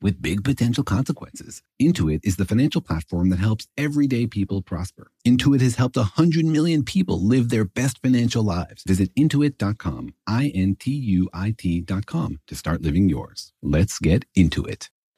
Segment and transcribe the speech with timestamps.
[0.00, 1.62] with big potential consequences.
[1.80, 5.10] Intuit is the financial platform that helps everyday people prosper.
[5.26, 8.82] Intuit has helped 100 million people live their best financial lives.
[8.84, 13.52] Visit intuit.com, I N T U I T.com to start living yours.
[13.62, 14.90] Let's get into it.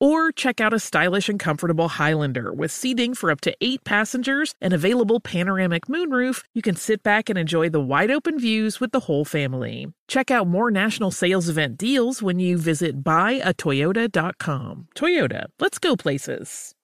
[0.00, 4.54] Or check out a stylish and comfortable Highlander with seating for up to eight passengers
[4.58, 6.42] and available panoramic moonroof.
[6.54, 9.92] You can sit back and enjoy the wide open views with the whole family.
[10.08, 14.88] Check out more national sales event deals when you visit buyatoyota.com.
[14.96, 15.44] Toyota.
[15.60, 16.74] Let's go places.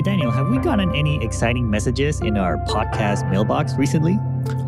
[0.00, 4.18] Hey, Daniel, have we gotten any exciting messages in our podcast mailbox recently?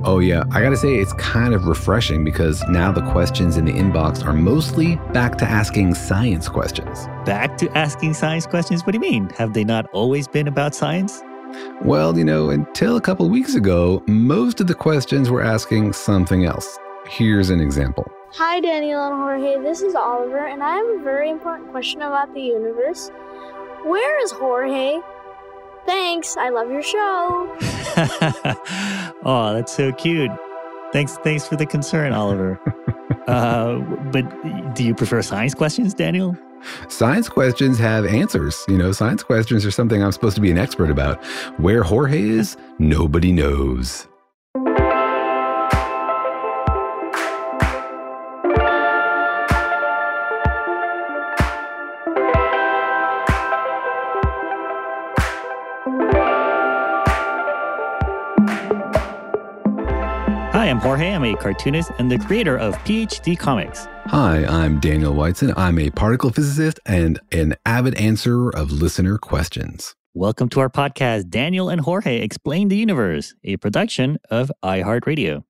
[0.05, 0.45] Oh, yeah.
[0.51, 4.23] I got to say, it's kind of refreshing because now the questions in the inbox
[4.27, 7.07] are mostly back to asking science questions.
[7.25, 8.83] Back to asking science questions?
[8.83, 9.31] What do you mean?
[9.31, 11.23] Have they not always been about science?
[11.81, 16.45] Well, you know, until a couple weeks ago, most of the questions were asking something
[16.45, 16.79] else.
[17.09, 18.05] Here's an example.
[18.33, 19.63] Hi, Daniel and Jorge.
[19.67, 23.11] This is Oliver, and I have a very important question about the universe.
[23.85, 25.01] Where is Jorge?
[25.87, 26.37] Thanks.
[26.37, 27.57] I love your show.
[29.25, 30.31] oh, that's so cute.
[30.93, 32.61] Thanks, thanks for the concern, Oliver.
[33.27, 33.79] uh,
[34.13, 36.37] but do you prefer science questions, Daniel?
[36.89, 38.65] Science questions have answers.
[38.69, 41.23] You know, science questions are something I'm supposed to be an expert about.
[41.59, 44.07] Where Jorge is, nobody knows.
[60.83, 61.15] Jorge.
[61.15, 63.87] I'm a cartoonist and the creator of PhD Comics.
[64.07, 65.55] Hi, I'm Daniel Whiteson.
[65.57, 69.95] I'm a particle physicist and an avid answerer of listener questions.
[70.13, 75.45] Welcome to our podcast, Daniel and Jorge Explain the Universe, a production of iHeartRadio.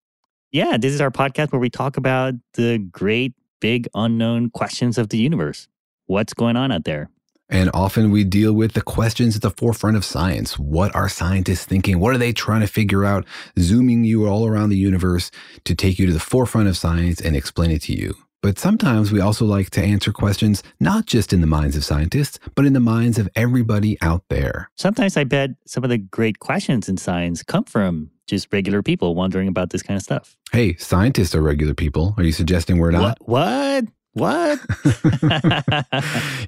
[0.50, 5.08] Yeah, this is our podcast where we talk about the great, big, unknown questions of
[5.08, 5.66] the universe.
[6.08, 7.08] What's going on out there?
[7.52, 10.58] And often we deal with the questions at the forefront of science.
[10.58, 12.00] What are scientists thinking?
[12.00, 13.26] What are they trying to figure out?
[13.58, 15.30] Zooming you all around the universe
[15.64, 18.14] to take you to the forefront of science and explain it to you.
[18.40, 22.38] But sometimes we also like to answer questions not just in the minds of scientists,
[22.54, 24.70] but in the minds of everybody out there.
[24.76, 29.14] Sometimes I bet some of the great questions in science come from just regular people
[29.14, 30.38] wondering about this kind of stuff.
[30.52, 32.14] Hey, scientists are regular people.
[32.16, 33.18] Are you suggesting we're not?
[33.20, 33.28] What?
[33.28, 33.84] What?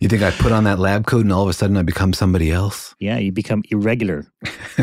[0.00, 2.12] you think I put on that lab coat and all of a sudden I become
[2.12, 2.94] somebody else?
[2.98, 4.26] Yeah, you become irregular.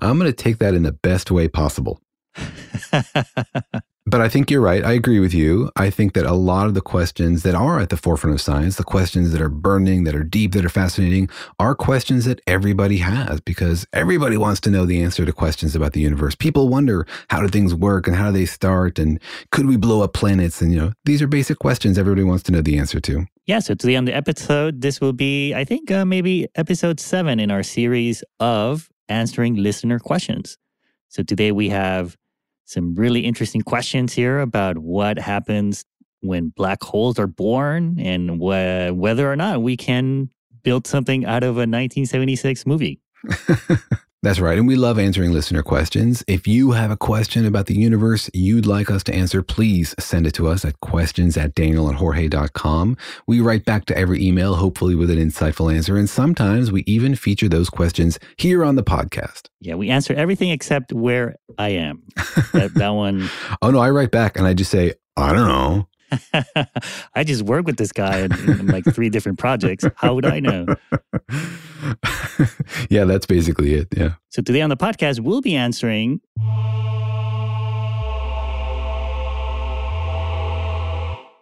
[0.00, 2.00] I'm going to take that in the best way possible.
[4.12, 4.84] But I think you're right.
[4.84, 5.70] I agree with you.
[5.74, 8.76] I think that a lot of the questions that are at the forefront of science,
[8.76, 12.98] the questions that are burning, that are deep, that are fascinating, are questions that everybody
[12.98, 16.34] has because everybody wants to know the answer to questions about the universe.
[16.34, 19.18] People wonder how do things work and how do they start and
[19.50, 20.60] could we blow up planets?
[20.60, 23.24] And, you know, these are basic questions everybody wants to know the answer to.
[23.46, 27.40] Yeah, so today on the episode, this will be, I think, uh, maybe episode seven
[27.40, 30.58] in our series of answering listener questions.
[31.08, 32.18] So today we have
[32.64, 35.84] some really interesting questions here about what happens
[36.20, 40.30] when black holes are born and wh- whether or not we can
[40.62, 43.00] build something out of a 1976 movie.
[44.22, 44.56] That's right.
[44.56, 46.22] And we love answering listener questions.
[46.28, 50.28] If you have a question about the universe you'd like us to answer, please send
[50.28, 52.96] it to us at questions at danielandjorge.com.
[53.26, 55.96] We write back to every email, hopefully with an insightful answer.
[55.96, 59.48] And sometimes we even feature those questions here on the podcast.
[59.60, 62.04] Yeah, we answer everything except where I am.
[62.52, 63.28] That, that one.
[63.60, 65.88] oh, no, I write back and I just say, I don't know.
[67.14, 69.84] I just work with this guy in, in like three different projects.
[69.96, 70.66] How would I know?
[72.90, 73.88] yeah, that's basically it.
[73.96, 74.14] Yeah.
[74.28, 76.20] So today on the podcast, we'll be answering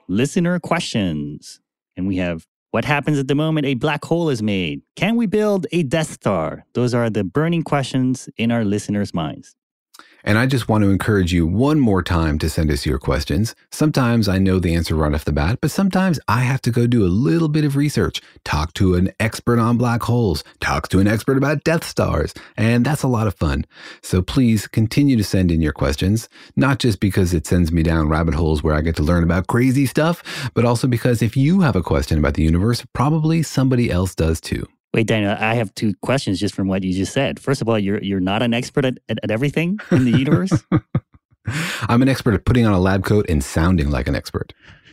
[0.09, 1.61] listener questions.
[1.97, 4.83] And we have what happens at the moment a black hole is made?
[4.95, 6.65] Can we build a Death Star?
[6.75, 9.57] Those are the burning questions in our listeners' minds.
[10.25, 13.55] And I just want to encourage you one more time to send us your questions.
[13.71, 16.87] Sometimes I know the answer right off the bat, but sometimes I have to go
[16.87, 20.99] do a little bit of research, talk to an expert on black holes, talk to
[20.99, 23.65] an expert about Death Stars, and that's a lot of fun.
[24.03, 28.09] So please continue to send in your questions, not just because it sends me down
[28.09, 31.61] rabbit holes where I get to learn about crazy stuff, but also because if you
[31.61, 34.67] have a question about the universe, probably somebody else does too.
[34.93, 37.39] Wait, Daniel, I have two questions just from what you just said.
[37.39, 40.53] First of all, you're you're not an expert at, at, at everything in the universe.
[41.89, 44.53] I'm an expert at putting on a lab coat and sounding like an expert.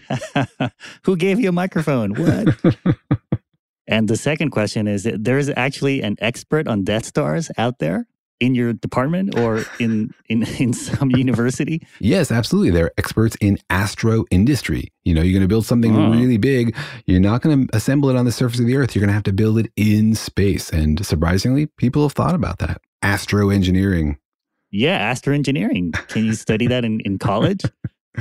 [1.04, 2.14] Who gave you a microphone?
[2.14, 2.76] What?
[3.88, 8.08] and the second question is there's actually an expert on Death Stars out there?
[8.40, 11.86] In your department or in in in some university?
[12.00, 12.72] Yes, absolutely.
[12.72, 14.92] They're experts in astro industry.
[15.06, 16.12] You know, you're going to build something oh.
[16.12, 16.76] really big.
[17.06, 18.96] You're not going to assemble it on the surface of the earth.
[18.96, 20.70] You're going to have to build it in space.
[20.70, 22.82] And surprisingly, people have thought about that.
[23.02, 24.18] Astro engineering.
[24.72, 25.94] Yeah, astro engineering.
[26.08, 27.64] Can you study that in, in college?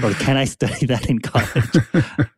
[0.03, 2.29] or can I study that in college?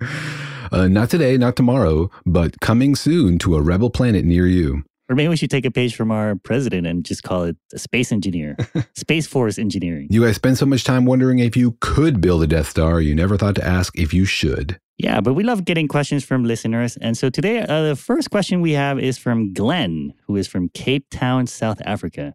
[0.70, 4.84] Uh, not today, not tomorrow, but coming soon to a rebel planet near you.
[5.08, 7.78] Or maybe we should take a page from our president and just call it a
[7.78, 8.56] space engineer,
[8.94, 10.08] Space Force engineering.
[10.10, 13.14] You guys spend so much time wondering if you could build a Death Star, you
[13.14, 14.78] never thought to ask if you should.
[14.98, 16.96] Yeah, but we love getting questions from listeners.
[17.00, 20.68] And so today, uh, the first question we have is from Glenn, who is from
[20.70, 22.34] Cape Town, South Africa.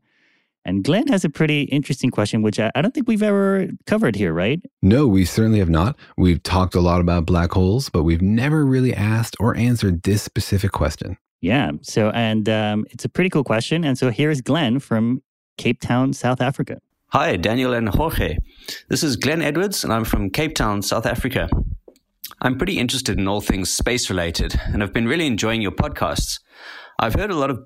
[0.65, 4.15] And Glenn has a pretty interesting question, which I, I, don't think we've ever covered
[4.15, 4.61] here, right?
[4.81, 5.97] No, we certainly have not.
[6.17, 10.23] We've talked a lot about black holes, but we've never really asked or answered this
[10.23, 11.17] specific question.
[11.43, 11.71] Yeah.
[11.81, 13.83] So, and um, it's a pretty cool question.
[13.83, 15.21] And so here's Glenn from
[15.57, 16.79] Cape Town, South Africa.
[17.09, 18.37] Hi, Daniel and Jorge.
[18.87, 21.49] This is Glenn Edwards, and I'm from Cape Town, South Africa.
[22.41, 26.39] I'm pretty interested in all things space related, and I've been really enjoying your podcasts.
[26.97, 27.59] I've heard a lot of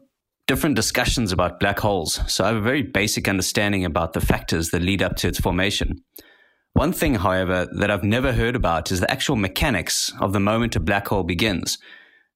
[0.48, 4.72] different discussions about black holes, so I have a very basic understanding about the factors
[4.72, 6.04] that lead up to its formation.
[6.74, 10.76] One thing, however, that I've never heard about is the actual mechanics of the moment
[10.76, 11.78] a black hole begins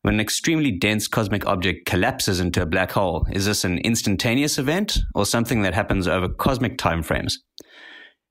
[0.01, 4.57] when an extremely dense cosmic object collapses into a black hole, is this an instantaneous
[4.57, 7.33] event or something that happens over cosmic timeframes?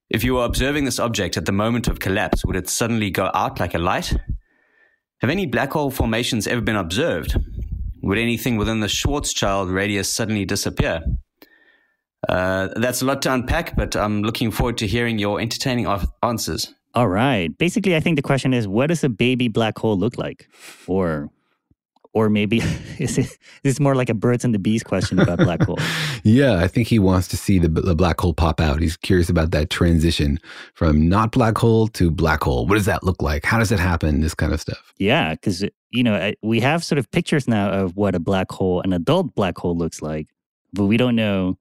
[0.09, 3.31] If you were observing this object at the moment of collapse, would it suddenly go
[3.33, 4.13] out like a light?
[5.21, 7.37] Have any black hole formations ever been observed?
[8.03, 11.03] Would anything within the Schwarzschild radius suddenly disappear?
[12.29, 15.87] Uh, that's a lot to unpack, but I'm looking forward to hearing your entertaining
[16.23, 16.75] answers.
[16.95, 17.57] All right.
[17.57, 20.49] Basically, I think the question is what does a baby black hole look like?
[20.89, 21.31] Or
[22.13, 22.59] or maybe
[22.99, 25.79] is it is more like a birds and the bees question about black hole?
[26.23, 28.81] yeah, I think he wants to see the, the black hole pop out.
[28.81, 30.39] He's curious about that transition
[30.75, 32.67] from not black hole to black hole.
[32.67, 33.45] What does that look like?
[33.45, 34.21] How does it happen?
[34.21, 34.93] This kind of stuff.
[34.99, 38.81] Yeah, because you know we have sort of pictures now of what a black hole,
[38.83, 40.29] an adult black hole, looks like,
[40.73, 41.59] but we don't know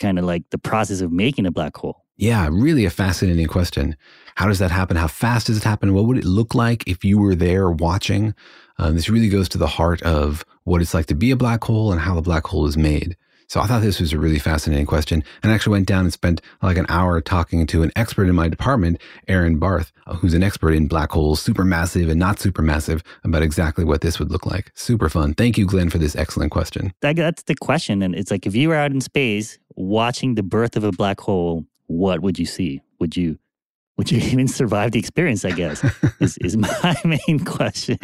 [0.00, 2.04] kind of like the process of making a black hole.
[2.16, 3.96] Yeah, really a fascinating question.
[4.34, 4.96] How does that happen?
[4.96, 5.94] How fast does it happen?
[5.94, 8.34] What would it look like if you were there watching?
[8.80, 11.62] Um, this really goes to the heart of what it's like to be a black
[11.62, 13.14] hole and how the black hole is made.
[13.46, 16.12] So I thought this was a really fascinating question and I actually went down and
[16.12, 20.32] spent like an hour talking to an expert in my department, Aaron Barth, uh, who's
[20.32, 24.46] an expert in black holes, supermassive and not supermassive, about exactly what this would look
[24.46, 24.72] like.
[24.74, 25.34] Super fun.
[25.34, 26.94] Thank you, Glenn, for this excellent question.
[27.02, 28.02] That's the question.
[28.02, 31.20] And it's like if you were out in space watching the birth of a black
[31.20, 32.80] hole, what would you see?
[32.98, 33.38] Would you
[34.00, 35.44] would you even survive the experience?
[35.44, 35.84] I guess
[36.20, 37.98] is, is my main question.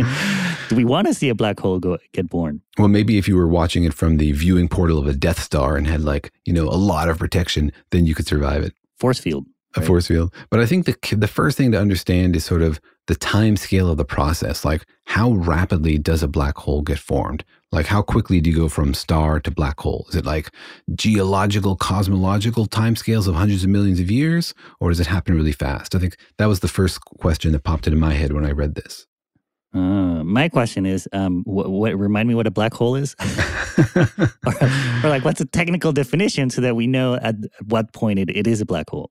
[0.69, 2.61] Do we want to see a black hole go get born?
[2.76, 5.75] Well, maybe if you were watching it from the viewing portal of a Death Star
[5.75, 8.75] and had like you know a lot of protection, then you could survive it.
[8.99, 9.47] Force field.
[9.76, 10.33] A force field.
[10.50, 13.90] But I think the the first thing to understand is sort of the time scale
[13.90, 14.64] of the process.
[14.64, 17.45] Like how rapidly does a black hole get formed?
[17.73, 20.06] Like, how quickly do you go from star to black hole?
[20.09, 20.50] Is it like
[20.95, 25.95] geological, cosmological timescales of hundreds of millions of years, or does it happen really fast?
[25.95, 28.76] I think that was the first question that popped into my head when I read
[28.76, 29.06] this.
[29.75, 33.14] Uh, my question is, um, what, what, remind me what a black hole is,
[33.97, 34.09] or,
[35.04, 37.35] or, like what's a technical definition so that we know at
[37.66, 39.11] what point it, it is a black hole.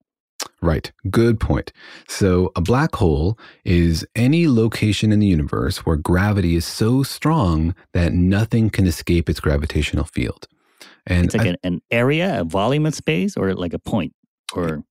[0.61, 0.91] Right.
[1.09, 1.71] Good point.
[2.07, 7.75] So, a black hole is any location in the universe where gravity is so strong
[7.93, 10.47] that nothing can escape its gravitational field.
[11.07, 14.13] And it's like I, an, an area, a volume of space, or like a point,
[14.53, 14.83] or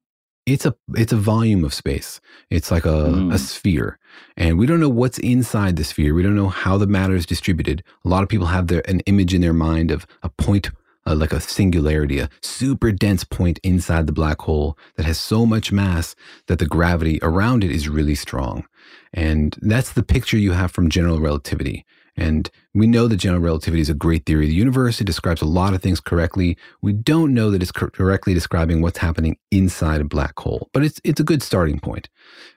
[0.47, 2.21] It's a it's a volume of space.
[2.51, 3.35] It's like a, Mm.
[3.35, 3.99] a sphere,
[4.37, 6.15] and we don't know what's inside the sphere.
[6.15, 7.83] We don't know how the matter is distributed.
[8.05, 10.71] A lot of people have their an image in their mind of a point,
[11.13, 15.73] like a singularity, a super dense point inside the black hole that has so much
[15.73, 16.15] mass
[16.47, 18.65] that the gravity around it is really strong,
[19.13, 21.85] and that's the picture you have from general relativity.
[22.17, 25.01] And we know that general relativity is a great theory of the universe.
[25.01, 26.57] It describes a lot of things correctly.
[26.81, 30.85] We don't know that it's cor- correctly describing what's happening inside a black hole, but
[30.85, 32.09] it's it's a good starting point.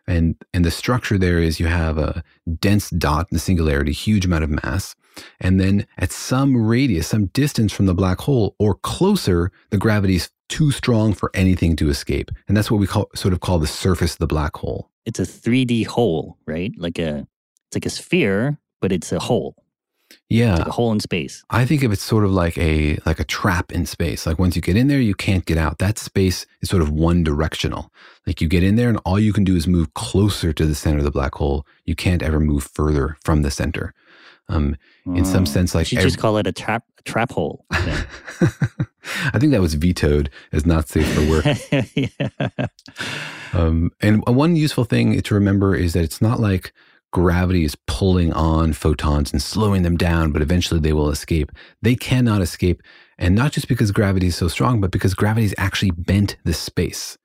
[0.07, 2.23] And and the structure there is you have a
[2.59, 4.95] dense dot in the singularity, huge amount of mass,
[5.39, 10.15] and then at some radius, some distance from the black hole or closer, the gravity
[10.15, 12.31] is too strong for anything to escape.
[12.47, 14.89] And that's what we call sort of call the surface of the black hole.
[15.05, 16.71] It's a 3D hole, right?
[16.77, 17.27] Like a
[17.67, 19.55] it's like a sphere, but it's a hole,
[20.29, 20.55] Yeah.
[20.55, 21.43] like a hole in space.
[21.49, 24.25] I think of it sort of like a like a trap in space.
[24.25, 25.79] Like once you get in there, you can't get out.
[25.79, 27.91] That space is sort of one directional.
[28.25, 30.75] Like you get in there and all you can do is move closer to the
[30.75, 31.65] center of the black hole.
[31.85, 33.93] You can't ever move further from the center.
[34.49, 37.31] Um, in some Oh, sense, like should ev- just call it a trap a trap
[37.31, 37.65] hole.
[37.71, 41.45] I think that was vetoed as not safe for work.
[41.95, 42.67] yeah.
[43.53, 46.73] Um, and one useful thing to remember is that it's not like
[47.11, 51.51] gravity is pulling on photons and slowing them down, but eventually they will escape.
[51.81, 52.81] They cannot escape.
[53.17, 57.17] And not just because gravity is so strong, but because gravity's actually bent the space.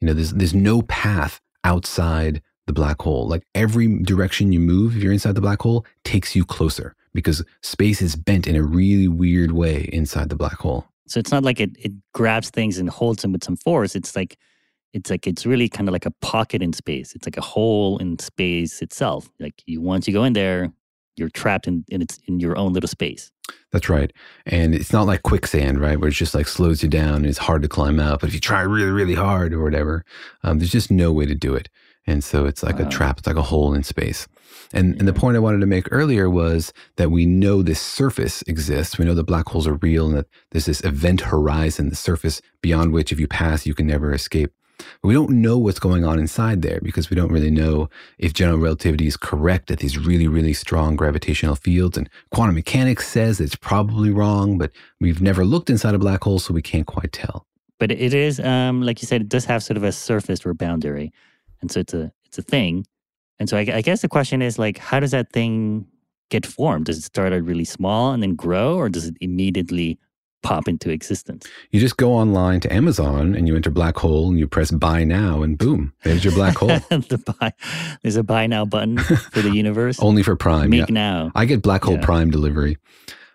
[0.00, 3.26] You know, there's, there's no path outside the black hole.
[3.26, 7.44] Like every direction you move, if you're inside the black hole, takes you closer because
[7.62, 10.86] space is bent in a really weird way inside the black hole.
[11.08, 13.96] So it's not like it, it grabs things and holds them with some force.
[13.96, 14.38] It's like
[14.92, 17.14] it's like it's really kind of like a pocket in space.
[17.14, 19.28] It's like a hole in space itself.
[19.40, 20.72] Like you once you go in there,
[21.16, 23.32] you're trapped in, in its in your own little space.
[23.72, 24.12] That's right.
[24.46, 25.98] And it's not like quicksand, right?
[25.98, 28.20] Where it's just like slows you down and it's hard to climb out.
[28.20, 30.04] But if you try really, really hard or whatever,
[30.42, 31.68] um, there's just no way to do it.
[32.08, 33.18] And so it's like a trap.
[33.18, 34.26] It's like a hole in space.
[34.72, 38.40] And, and the point I wanted to make earlier was that we know this surface
[38.46, 38.96] exists.
[38.96, 42.40] We know that black holes are real and that there's this event horizon, the surface
[42.62, 44.50] beyond which if you pass, you can never escape.
[44.78, 48.32] But we don't know what's going on inside there because we don't really know if
[48.32, 51.98] general relativity is correct at these really, really strong gravitational fields.
[51.98, 56.38] And quantum mechanics says it's probably wrong, but we've never looked inside a black hole,
[56.38, 57.44] so we can't quite tell.
[57.78, 60.54] But it is, um, like you said, it does have sort of a surface or
[60.54, 61.12] boundary,
[61.60, 62.86] and so it's a it's a thing.
[63.38, 65.86] And so I, I guess the question is like, how does that thing
[66.30, 66.86] get formed?
[66.86, 69.98] Does it start out really small and then grow, or does it immediately
[70.42, 71.46] pop into existence?
[71.70, 75.04] You just go online to Amazon and you enter black hole and you press buy
[75.04, 76.68] now, and boom, there's your black hole.
[76.90, 77.52] the buy,
[78.02, 80.00] there's a buy now button for the universe.
[80.00, 80.70] Only for Prime.
[80.70, 80.94] Make yeah.
[80.94, 81.32] now.
[81.34, 82.04] I get black hole Yeah.
[82.04, 82.76] Prime delivery.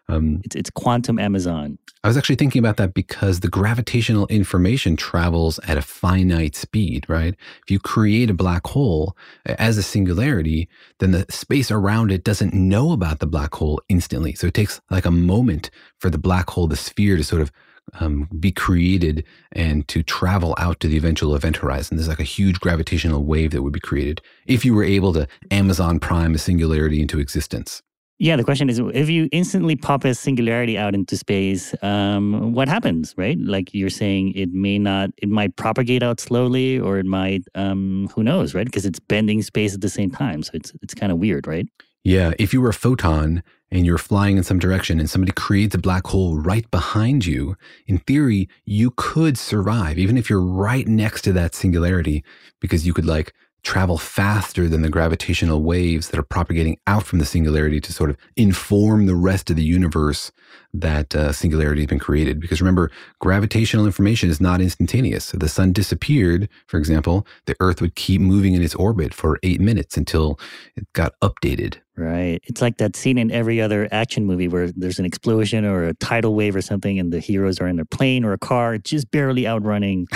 [0.10, 1.78] Um, It's it's quantum Amazon.
[2.04, 7.06] I was actually thinking about that because the gravitational information travels at a finite speed,
[7.08, 7.34] right?
[7.64, 10.68] If you create a black hole as a singularity,
[11.00, 14.34] then the space around it doesn't know about the black hole instantly.
[14.34, 15.70] So it takes like a moment
[16.00, 17.54] for the black hole, the sphere, to sort of
[18.00, 21.96] um, be created and to travel out to the eventual event horizon.
[21.96, 25.28] There's like a huge gravitational wave that would be created if you were able to
[25.52, 27.82] Amazon prime a singularity into existence.
[28.20, 32.67] Yeah, the question is if you instantly pop a singularity out into space, um, what
[32.67, 33.38] happens, right?
[33.39, 38.10] Like you're saying, it may not, it might propagate out slowly, or it might, um,
[38.15, 38.65] who knows, right?
[38.65, 41.67] Because it's bending space at the same time, so it's it's kind of weird, right?
[42.03, 45.74] Yeah, if you were a photon and you're flying in some direction and somebody creates
[45.74, 47.55] a black hole right behind you,
[47.88, 52.24] in theory, you could survive, even if you're right next to that singularity,
[52.60, 57.20] because you could like travel faster than the gravitational waves that are propagating out from
[57.20, 60.32] the singularity to sort of inform the rest of the universe
[60.74, 62.39] that uh, singularity has been created.
[62.39, 65.34] Because remember, gravitational information is not instantaneous.
[65.34, 69.39] If the sun disappeared, for example, the Earth would keep moving in its orbit for
[69.44, 70.39] eight minutes until
[70.75, 71.77] it got updated.
[71.96, 72.42] Right.
[72.46, 75.94] It's like that scene in every other action movie where there's an explosion or a
[75.94, 79.12] tidal wave or something, and the heroes are in a plane or a car, just
[79.12, 80.08] barely outrunning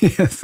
[0.00, 0.40] yes.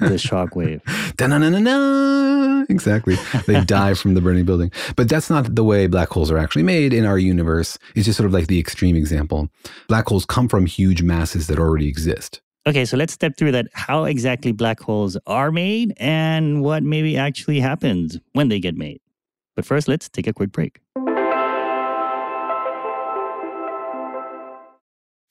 [0.00, 0.82] the shock wave.
[1.16, 2.64] Da-na-na-na-na.
[2.68, 3.16] Exactly.
[3.46, 4.72] They die from the burning building.
[4.96, 7.78] But that's not the way black holes are actually made in our universe.
[7.94, 9.48] It's just sort of like the extreme example.
[9.88, 12.40] Black holes come from huge masses that already exist.
[12.66, 13.66] Okay, so let's step through that.
[13.72, 19.00] How exactly black holes are made and what maybe actually happens when they get made.
[19.56, 20.80] But first, let's take a quick break.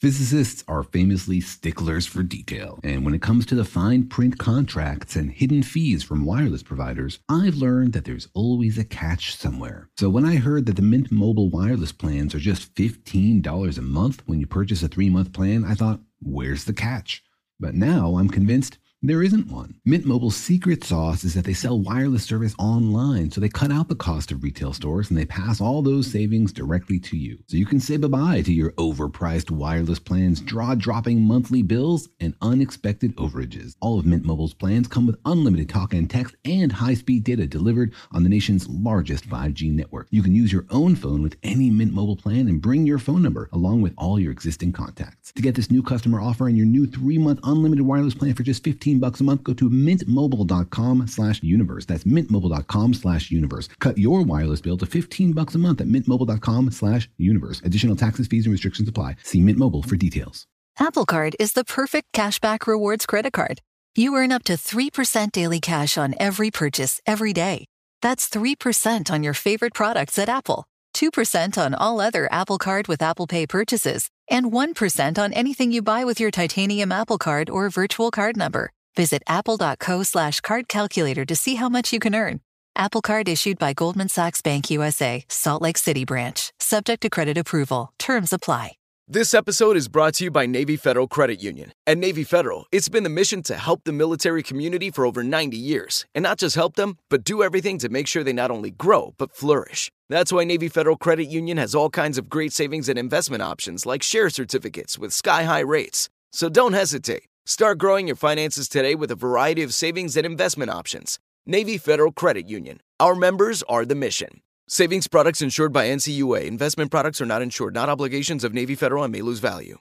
[0.02, 5.18] Physicists are famously sticklers for detail, and when it comes to the fine print contracts
[5.18, 9.90] and hidden fees from wireless providers, I've learned that there's always a catch somewhere.
[9.98, 14.24] So when I heard that the Mint Mobile wireless plans are just $15 a month
[14.26, 17.22] when you purchase a three month plan, I thought, where's the catch?
[17.60, 19.76] But now I'm convinced There isn't one.
[19.86, 23.88] Mint Mobile's secret sauce is that they sell wireless service online, so they cut out
[23.88, 27.38] the cost of retail stores and they pass all those savings directly to you.
[27.48, 33.16] So you can say bye-bye to your overpriced wireless plans, jaw-dropping monthly bills, and unexpected
[33.16, 33.78] overages.
[33.80, 37.94] All of Mint Mobile's plans come with unlimited talk and text and high-speed data delivered
[38.12, 40.08] on the nation's largest 5G network.
[40.10, 43.22] You can use your own phone with any Mint Mobile plan and bring your phone
[43.24, 45.32] number along with all your existing contacts.
[45.32, 48.62] To get this new customer offer and your new three-month unlimited wireless plan for just
[48.62, 51.86] 15 bucks a month, go to mintmobile.com slash universe.
[51.86, 53.68] That's mintmobile.com slash universe.
[53.80, 57.62] Cut your wireless bill to 15 bucks a month at mintmobile.com slash universe.
[57.64, 59.18] Additional taxes, fees, and restrictions apply.
[59.24, 60.48] See Mint Mobile for details.
[60.80, 63.62] Apple Card is the perfect cashback rewards credit card.
[63.96, 67.66] You earn up to 3% daily cash on every purchase every day.
[68.02, 70.64] That's 3% on your favorite products at Apple,
[70.96, 75.82] 2% on all other Apple Card with Apple Pay purchases, and 1% on anything you
[75.82, 78.72] buy with your titanium Apple Card or virtual card number.
[78.96, 82.42] Visit apple.co slash card calculator to see how much you can earn.
[82.76, 87.38] Apple Card issued by Goldman Sachs Bank USA, Salt Lake City branch, subject to credit
[87.38, 87.94] approval.
[88.00, 88.74] Terms apply.
[89.12, 91.72] This episode is brought to you by Navy Federal Credit Union.
[91.88, 95.58] At Navy Federal, it's been the mission to help the military community for over 90
[95.58, 96.06] years.
[96.14, 99.16] And not just help them, but do everything to make sure they not only grow,
[99.18, 99.92] but flourish.
[100.10, 103.84] That's why Navy Federal Credit Union has all kinds of great savings and investment options
[103.84, 106.08] like share certificates with sky high rates.
[106.32, 107.29] So don't hesitate.
[107.50, 111.18] Start growing your finances today with a variety of savings and investment options.
[111.48, 112.80] Navy Federal Credit Union.
[113.00, 114.42] Our members are the mission.
[114.68, 116.46] Savings products insured by NCUA.
[116.46, 119.80] Investment products are not insured, not obligations of Navy Federal and may lose value.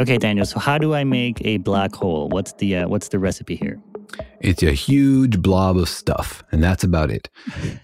[0.00, 0.46] Okay, Daniel.
[0.46, 2.30] So how do I make a black hole?
[2.30, 3.78] What's the uh, what's the recipe here?
[4.40, 7.28] It's a huge blob of stuff, and that's about it.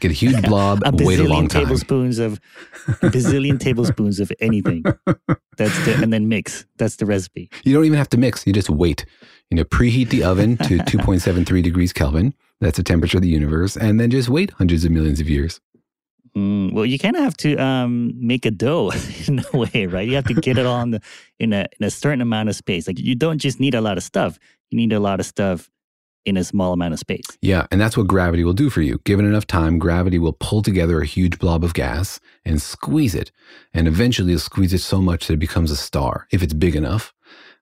[0.00, 1.64] Get a huge blob, a wait a long time.
[1.64, 2.40] tablespoons of
[2.88, 4.84] a bazillion tablespoons of anything.
[5.56, 6.66] That's the and then mix.
[6.76, 7.50] That's the recipe.
[7.64, 8.46] You don't even have to mix.
[8.46, 9.06] You just wait.
[9.50, 12.34] You know, preheat the oven to 2.73 degrees Kelvin.
[12.60, 15.60] That's the temperature of the universe, and then just wait hundreds of millions of years.
[16.36, 18.92] Mm, well, you kind of have to um, make a dough
[19.26, 20.06] in a way, right?
[20.06, 21.00] You have to get it on the,
[21.38, 22.86] in a in a certain amount of space.
[22.86, 24.38] Like you don't just need a lot of stuff;
[24.70, 25.70] you need a lot of stuff
[26.26, 27.26] in a small amount of space.
[27.40, 29.00] Yeah, and that's what gravity will do for you.
[29.04, 33.32] Given enough time, gravity will pull together a huge blob of gas and squeeze it,
[33.72, 36.76] and eventually it'll squeeze it so much that it becomes a star if it's big
[36.76, 37.14] enough,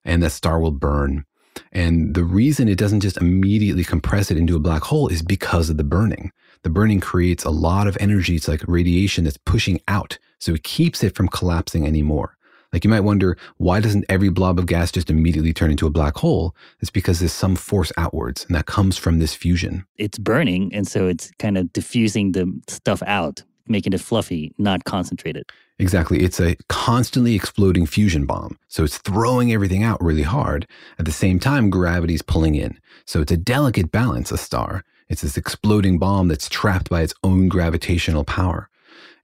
[0.05, 1.25] and that star will burn.
[1.71, 5.71] And the reason it doesn't just immediately compress it into a black hole is because
[5.71, 6.33] of the burning.
[6.63, 8.37] The burning creates a lot of energy.
[8.37, 10.19] It's like radiation that's pushing out.
[10.39, 12.34] So it keeps it from collapsing anymore.
[12.75, 15.91] Like you might wonder, why doesn't every blob of gas just immediately turn into a
[15.91, 16.57] black hole?
[16.81, 19.87] It's because there's some force outwards, and that comes from this fusion.
[19.97, 24.83] It's burning, and so it's kind of diffusing the stuff out, making it fluffy, not
[24.83, 25.53] concentrated.
[25.79, 26.25] Exactly.
[26.25, 28.59] It's a constantly exploding fusion bomb.
[28.67, 30.67] So it's throwing everything out really hard.
[30.99, 32.81] At the same time, gravity's pulling in.
[33.05, 34.83] So it's a delicate balance, a star.
[35.09, 38.69] It's this exploding bomb that's trapped by its own gravitational power.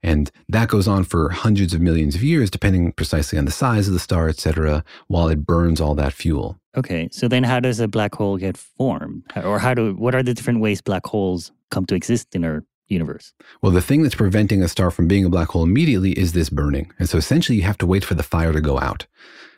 [0.03, 3.87] And that goes on for hundreds of millions of years, depending precisely on the size
[3.87, 6.59] of the star, et cetera, while it burns all that fuel.
[6.75, 9.23] Okay, so then how does a black hole get formed?
[9.43, 12.63] Or how do what are the different ways black holes come to exist in our
[12.87, 13.33] universe?
[13.61, 16.49] Well, the thing that's preventing a star from being a black hole immediately is this
[16.49, 16.91] burning.
[16.99, 19.05] And so essentially you have to wait for the fire to go out.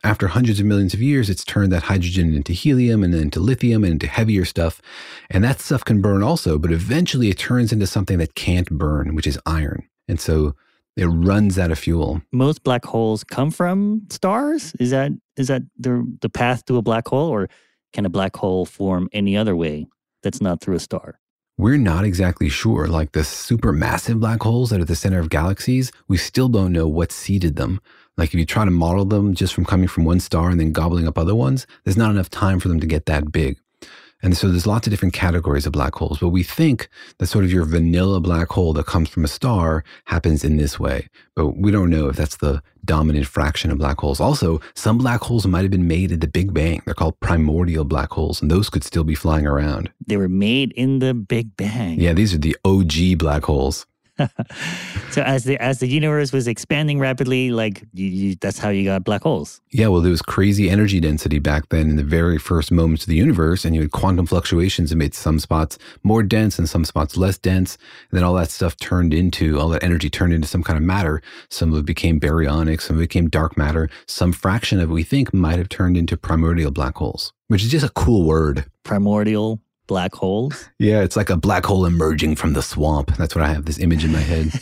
[0.02, 3.40] After hundreds of millions of years, it's turned that hydrogen into helium and then into
[3.40, 4.82] lithium and into heavier stuff.
[5.30, 9.14] And that stuff can burn also, but eventually it turns into something that can't burn,
[9.14, 9.88] which is iron.
[10.08, 10.54] And so
[10.96, 12.22] it runs out of fuel.
[12.32, 14.74] Most black holes come from stars?
[14.78, 17.48] Is that is that the the path to a black hole or
[17.92, 19.86] can a black hole form any other way
[20.22, 21.20] that's not through a star?
[21.56, 22.88] We're not exactly sure.
[22.88, 26.72] Like the supermassive black holes that are at the center of galaxies, we still don't
[26.72, 27.80] know what seeded them.
[28.16, 30.72] Like if you try to model them just from coming from one star and then
[30.72, 33.58] gobbling up other ones, there's not enough time for them to get that big.
[34.24, 37.44] And so there's lots of different categories of black holes, but we think that sort
[37.44, 41.10] of your vanilla black hole that comes from a star happens in this way.
[41.36, 44.20] But we don't know if that's the dominant fraction of black holes.
[44.20, 46.80] Also, some black holes might have been made at the Big Bang.
[46.86, 49.92] They're called primordial black holes, and those could still be flying around.
[50.06, 52.00] They were made in the Big Bang.
[52.00, 53.84] Yeah, these are the OG black holes.
[55.10, 58.84] So as the as the universe was expanding rapidly, like you, you, that's how you
[58.84, 59.60] got black holes.
[59.70, 63.08] Yeah, well, there was crazy energy density back then in the very first moments of
[63.08, 66.84] the universe, and you had quantum fluctuations that made some spots more dense and some
[66.84, 67.76] spots less dense.
[68.10, 70.84] And then all that stuff turned into all that energy turned into some kind of
[70.84, 71.20] matter.
[71.48, 73.90] Some of it became baryonic, some of it became dark matter.
[74.06, 77.70] Some fraction of it we think might have turned into primordial black holes, which is
[77.70, 78.66] just a cool word.
[78.84, 80.68] Primordial black holes.
[80.78, 83.16] Yeah, it's like a black hole emerging from the swamp.
[83.16, 84.52] That's what I have this image in my head.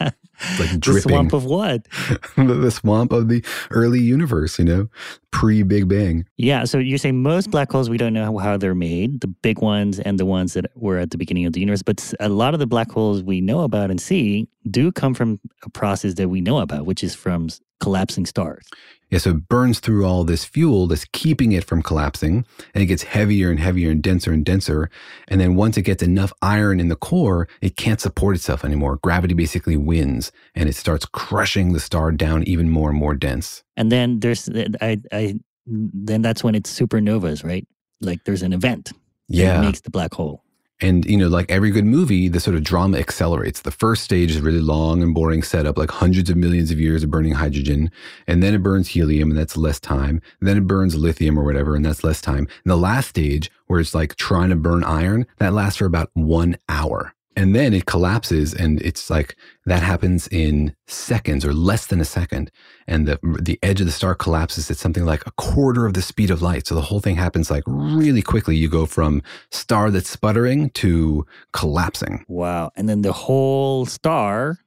[0.58, 0.94] like dripping.
[0.94, 1.86] The swamp of what?
[2.36, 4.88] the swamp of the early universe, you know,
[5.30, 6.26] pre Big Bang.
[6.36, 9.60] Yeah, so you're saying most black holes we don't know how they're made, the big
[9.60, 12.54] ones and the ones that were at the beginning of the universe, but a lot
[12.54, 16.28] of the black holes we know about and see do come from a process that
[16.28, 17.48] we know about, which is from
[17.80, 18.66] collapsing stars.
[19.10, 22.86] Yeah, so it burns through all this fuel that's keeping it from collapsing, and it
[22.86, 24.90] gets heavier and heavier and denser and denser.
[25.28, 28.98] And then once it gets enough iron in the core, it can't support itself anymore.
[29.02, 33.62] Gravity basically wins, and it starts crushing the star down even more and more dense.
[33.76, 34.48] And then there's
[34.80, 37.66] I I then that's when it's supernovas, right?
[38.00, 38.94] Like there's an event that
[39.36, 39.60] Yeah.
[39.60, 40.42] makes the black hole.
[40.80, 43.62] And, you know, like every good movie, the sort of drama accelerates.
[43.62, 47.02] The first stage is really long and boring setup, like hundreds of millions of years
[47.02, 47.90] of burning hydrogen.
[48.26, 50.20] And then it burns helium, and that's less time.
[50.40, 52.46] And then it burns lithium or whatever, and that's less time.
[52.64, 56.10] And the last stage, where it's like trying to burn iron, that lasts for about
[56.12, 57.14] one hour.
[57.38, 62.04] And then it collapses, and it's like that happens in seconds or less than a
[62.04, 62.50] second.
[62.86, 66.00] And the, the edge of the star collapses at something like a quarter of the
[66.00, 66.66] speed of light.
[66.66, 68.56] So the whole thing happens like really quickly.
[68.56, 72.24] You go from star that's sputtering to collapsing.
[72.26, 72.70] Wow.
[72.74, 74.58] And then the whole star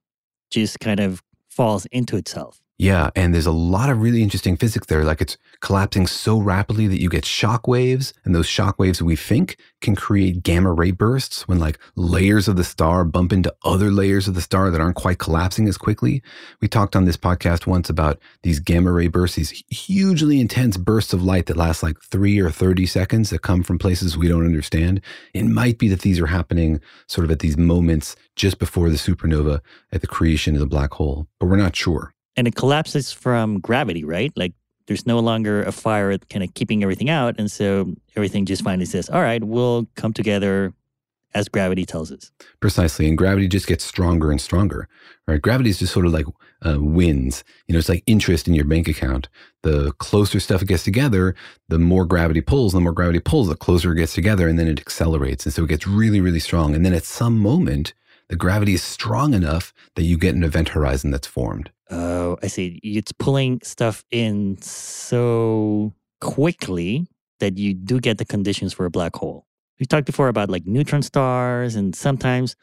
[0.51, 2.61] just kind of falls into itself.
[2.81, 5.03] Yeah, and there's a lot of really interesting physics there.
[5.03, 9.17] Like it's collapsing so rapidly that you get shock waves, and those shock waves we
[9.17, 13.91] think can create gamma ray bursts when like layers of the star bump into other
[13.91, 16.23] layers of the star that aren't quite collapsing as quickly.
[16.61, 21.11] We talked on this podcast once about these gamma ray bursts, these hugely intense bursts
[21.11, 24.45] of light that last like three or 30 seconds that come from places we don't
[24.45, 25.01] understand.
[25.33, 28.95] It might be that these are happening sort of at these moments just before the
[28.95, 29.59] supernova
[29.91, 32.13] at the creation of the black hole, but we're not sure.
[32.35, 34.31] And it collapses from gravity, right?
[34.35, 34.53] Like
[34.87, 37.35] there's no longer a fire kind of keeping everything out.
[37.37, 40.73] And so everything just finally says, all right, we'll come together
[41.33, 42.31] as gravity tells us.
[42.59, 43.07] Precisely.
[43.07, 44.87] And gravity just gets stronger and stronger,
[45.27, 45.41] right?
[45.41, 46.25] Gravity is just sort of like
[46.65, 47.43] uh, winds.
[47.67, 49.29] You know, it's like interest in your bank account.
[49.61, 51.35] The closer stuff gets together,
[51.67, 52.73] the more gravity pulls.
[52.73, 55.45] The more gravity pulls, the closer it gets together, and then it accelerates.
[55.45, 56.73] And so it gets really, really strong.
[56.73, 57.93] And then at some moment,
[58.29, 61.71] the gravity is strong enough that you get an event horizon that's formed.
[61.89, 62.79] Oh, I see.
[62.83, 67.07] It's pulling stuff in so quickly
[67.39, 69.47] that you do get the conditions for a black hole.
[69.79, 72.55] We talked before about like neutron stars, and sometimes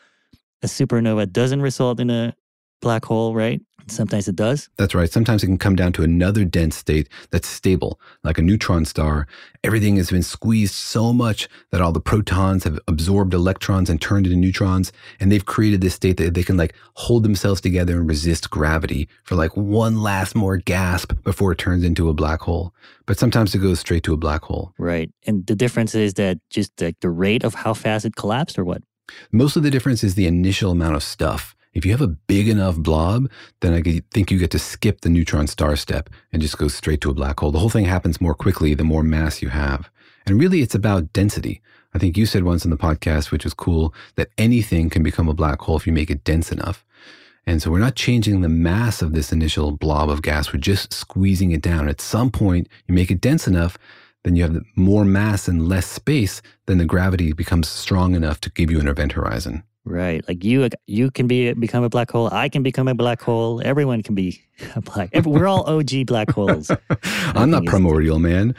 [0.62, 2.34] a supernova doesn't result in a
[2.80, 3.60] black hole, right?
[3.88, 4.68] Sometimes it does.
[4.76, 5.10] That's right.
[5.10, 9.28] Sometimes it can come down to another dense state that's stable, like a neutron star.
[9.62, 14.26] Everything has been squeezed so much that all the protons have absorbed electrons and turned
[14.26, 14.92] into neutrons.
[15.20, 19.08] And they've created this state that they can like hold themselves together and resist gravity
[19.22, 22.74] for like one last more gasp before it turns into a black hole.
[23.06, 24.72] But sometimes it goes straight to a black hole.
[24.78, 25.12] Right.
[25.26, 28.64] And the difference is that just like the rate of how fast it collapsed or
[28.64, 28.82] what?
[29.30, 31.55] Most of the difference is the initial amount of stuff.
[31.76, 33.28] If you have a big enough blob,
[33.60, 37.02] then I think you get to skip the neutron star step and just go straight
[37.02, 37.50] to a black hole.
[37.50, 39.90] The whole thing happens more quickly the more mass you have.
[40.24, 41.60] And really, it's about density.
[41.92, 45.28] I think you said once in the podcast, which was cool, that anything can become
[45.28, 46.82] a black hole if you make it dense enough.
[47.46, 50.94] And so we're not changing the mass of this initial blob of gas, we're just
[50.94, 51.90] squeezing it down.
[51.90, 53.76] At some point, you make it dense enough,
[54.24, 58.50] then you have more mass and less space, then the gravity becomes strong enough to
[58.50, 59.62] give you an event horizon.
[59.88, 60.26] Right.
[60.26, 62.28] Like you you can be become a black hole.
[62.32, 63.62] I can become a black hole.
[63.64, 64.42] Everyone can be
[64.74, 65.10] a black.
[65.24, 66.70] We're all OG black holes.
[67.34, 68.54] I'm not primordial, man.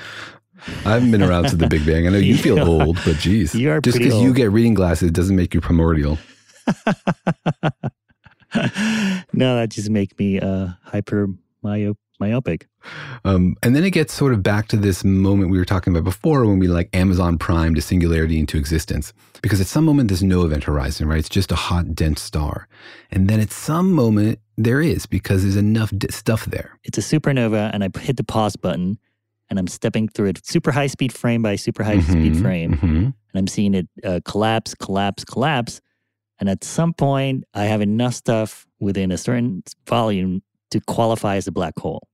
[0.86, 2.08] I haven't been around to the Big Bang.
[2.08, 3.54] I know you feel are- old, but geez.
[3.54, 6.18] you are Just because you get reading glasses doesn't make you primordial.
[9.34, 11.28] no, that just make me uh hyper
[11.64, 12.68] myop- myopic.
[13.26, 16.04] Um, and then it gets sort of back to this moment we were talking about
[16.04, 19.14] before when we like Amazon Prime to singularity into existence.
[19.42, 21.20] Because at some moment there's no event horizon, right?
[21.20, 22.68] It's just a hot, dense star.
[23.12, 26.80] And then at some moment there is because there's enough d- stuff there.
[26.84, 28.98] It's a supernova, and I hit the pause button,
[29.50, 32.74] and I'm stepping through it super high speed frame by super high speed Mhm, frame,
[32.78, 32.98] mhm.
[33.06, 35.80] and I'm seeing it uh, collapse, collapse, collapse.
[36.40, 41.48] And at some point, I have enough stuff within a certain volume to qualify as
[41.48, 42.08] a black hole.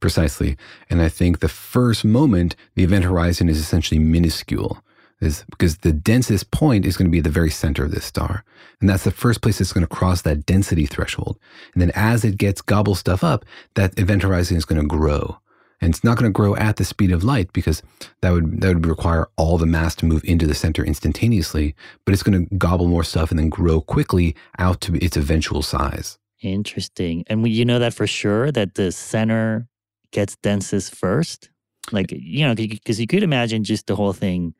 [0.00, 0.56] Precisely.
[0.88, 4.82] And I think the first moment, the event horizon is essentially minuscule.
[5.20, 8.06] Is because the densest point is going to be at the very center of this
[8.06, 8.42] star.
[8.80, 11.38] And that's the first place it's going to cross that density threshold.
[11.74, 13.44] And then as it gets gobble stuff up,
[13.74, 15.38] that event horizon is going to grow.
[15.82, 17.82] And it's not going to grow at the speed of light because
[18.22, 22.12] that would that would require all the mass to move into the center instantaneously, but
[22.14, 26.18] it's going to gobble more stuff and then grow quickly out to its eventual size.
[26.40, 27.24] Interesting.
[27.26, 29.68] And we, you know that for sure that the center
[30.10, 31.50] gets densest first?
[31.92, 34.54] Like, you know, because you could imagine just the whole thing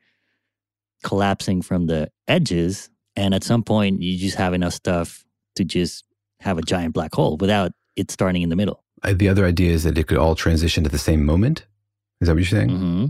[1.03, 2.89] collapsing from the edges.
[3.15, 5.23] And at some point, you just have enough stuff
[5.55, 6.05] to just
[6.39, 8.83] have a giant black hole without it starting in the middle.
[9.03, 11.65] Uh, The other idea is that it could all transition at the same moment.
[12.21, 12.69] Is that what you're saying?
[12.69, 13.05] hmm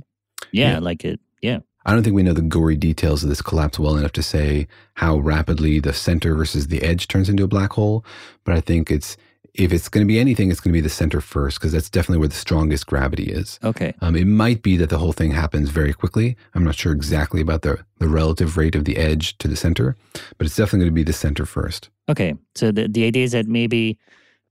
[0.52, 0.80] Yeah, Yeah.
[0.80, 1.20] like it.
[1.42, 1.60] Yeah.
[1.86, 4.68] I don't think we know the gory details of this collapse well enough to say
[4.96, 8.06] how rapidly the center versus the edge turns into a black hole.
[8.44, 9.18] But I think it's
[9.54, 11.90] if it's going to be anything, it's going to be the center first because that's
[11.90, 13.60] definitely where the strongest gravity is.
[13.64, 13.94] Okay.
[14.00, 16.38] Um, it might be that the whole thing happens very quickly.
[16.54, 19.98] I'm not sure exactly about the, the relative rate of the edge to the center,
[20.38, 21.90] but it's definitely going to be the center first.
[22.08, 22.36] Okay.
[22.56, 23.98] So the, the idea is that maybe,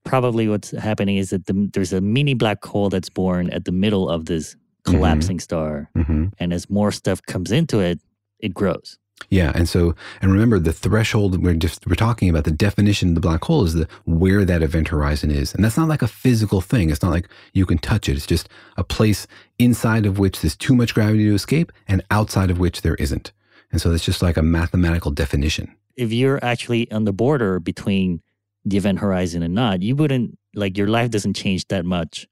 [0.04, 3.72] probably what's happening is that the, there's a mini black hole that's born at the
[3.72, 5.90] middle of this collapsing star.
[5.94, 8.00] hmm And as more stuff comes into it,
[8.38, 8.98] it grows.
[9.28, 13.14] Yeah, and so and remember the threshold we're just we're talking about the definition of
[13.14, 16.08] the black hole is the where that event horizon is, and that's not like a
[16.08, 16.90] physical thing.
[16.90, 18.16] It's not like you can touch it.
[18.16, 19.26] It's just a place
[19.58, 23.32] inside of which there's too much gravity to escape, and outside of which there isn't.
[23.70, 25.76] And so it's just like a mathematical definition.
[25.96, 28.22] If you're actually on the border between
[28.64, 32.26] the event horizon and not, you wouldn't like your life doesn't change that much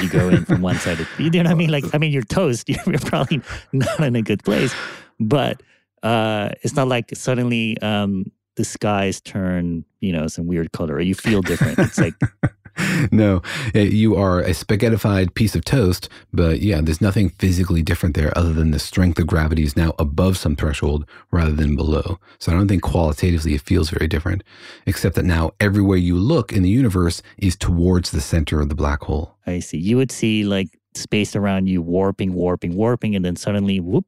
[0.00, 0.98] you go in from one side.
[0.98, 1.70] To, you know what I mean?
[1.70, 2.68] Like, I mean, you're toast.
[2.86, 3.40] You're probably
[3.72, 4.74] not in a good place,
[5.20, 5.62] but
[6.02, 11.00] uh, it's not like suddenly um, the skies turn, you know, some weird color or
[11.00, 11.78] you feel different.
[11.78, 12.14] It's like,
[13.12, 13.42] no,
[13.74, 18.36] eh, you are a spaghettified piece of toast, but yeah, there's nothing physically different there
[18.36, 22.18] other than the strength of gravity is now above some threshold rather than below.
[22.38, 24.42] So I don't think qualitatively it feels very different,
[24.86, 28.74] except that now everywhere you look in the universe is towards the center of the
[28.74, 29.36] black hole.
[29.46, 29.78] I see.
[29.78, 34.06] You would see like space around you warping, warping, warping, and then suddenly, whoop,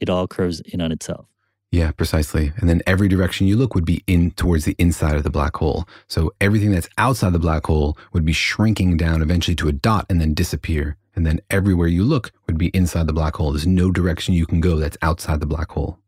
[0.00, 1.26] it all curves in on itself.
[1.72, 2.52] Yeah, precisely.
[2.56, 5.56] And then every direction you look would be in towards the inside of the black
[5.56, 5.86] hole.
[6.06, 10.06] So everything that's outside the black hole would be shrinking down eventually to a dot
[10.08, 10.96] and then disappear.
[11.14, 13.52] And then everywhere you look would be inside the black hole.
[13.52, 15.98] There's no direction you can go that's outside the black hole.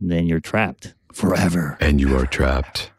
[0.00, 1.76] then you're trapped forever.
[1.80, 2.90] And you are trapped.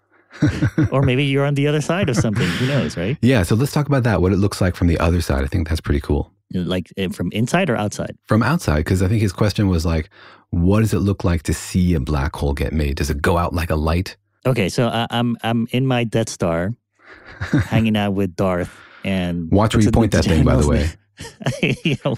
[0.92, 2.48] or maybe you're on the other side of something.
[2.48, 3.18] Who knows, right?
[3.22, 5.44] Yeah, so let's talk about that, what it looks like from the other side.
[5.44, 6.32] I think that's pretty cool.
[6.54, 8.18] Like eh, from inside or outside?
[8.26, 10.10] From outside, because I think his question was like,
[10.50, 12.98] what does it look like to see a black hole get made?
[12.98, 14.18] Does it go out like a light?
[14.46, 16.74] Okay, so I, I'm I'm in my Death Star,
[17.40, 20.90] hanging out with Darth, and Watch where you point that thing, by the way.
[21.84, 22.18] you know?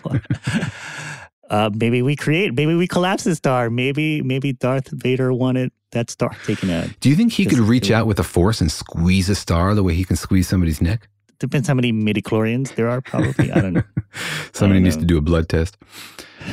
[1.50, 3.70] Uh, maybe we create, maybe we collapse the star.
[3.70, 6.90] Maybe, maybe Darth Vader wanted that star taken out.
[7.00, 9.84] Do you think he could reach out with a force and squeeze a star the
[9.84, 11.08] way he can squeeze somebody's neck?
[11.44, 13.02] Depends how many midichlorians there are.
[13.02, 13.84] Probably, I don't know.
[14.54, 15.02] Somebody don't needs know.
[15.02, 15.76] to do a blood test.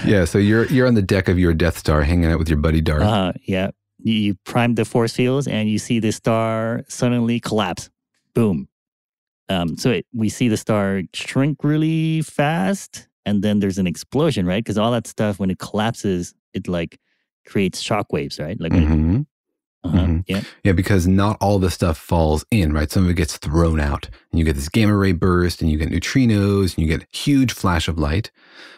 [0.05, 2.59] Yeah, so you're you're on the deck of your Death Star hanging out with your
[2.59, 3.05] buddy Darth.
[3.05, 3.70] Uh, yeah,
[4.03, 7.88] you, you prime the force fields, and you see the star suddenly collapse.
[8.35, 8.66] Boom.
[9.48, 14.44] Um, so it, we see the star shrink really fast, and then there's an explosion,
[14.44, 14.64] right?
[14.64, 16.98] Because all that stuff, when it collapses, it like
[17.46, 18.61] creates shock waves, right?
[18.61, 18.83] Like, when
[19.20, 19.26] it-.
[19.85, 20.25] Uh-huh, Mhm.
[20.29, 20.43] yeah.
[20.64, 22.90] Yeah, because not all the stuff falls in, right?
[22.90, 25.79] Some of it gets thrown out, and you get this gamma ray burst, and you
[25.79, 28.31] get neutrinos, and you get huge flash of light.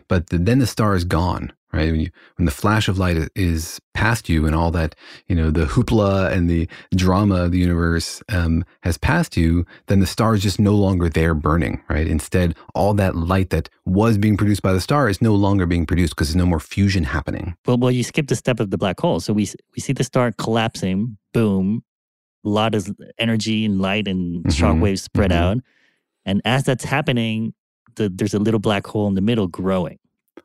[0.08, 1.90] But the, then the star is gone, right?
[1.90, 4.94] When you when the flash of light is past you, and all that,
[5.26, 10.00] you know, the hoopla and the drama of the universe um, has passed you, then
[10.00, 12.06] the star is just no longer there burning, right?
[12.06, 15.86] Instead, all that light that was being produced by the star is no longer being
[15.86, 17.54] produced because there's no more fusion happening.
[17.66, 19.20] Well, well, you skipped a step of the black hole.
[19.20, 21.16] So we we see the star collapsing.
[21.32, 21.82] Boom,
[22.44, 25.36] a lot of energy and light and shock Mhm, waves spread mhm.
[25.36, 25.58] out,
[26.26, 27.54] and as that's happening,
[27.96, 29.98] the, there's a little black hole in the middle growing.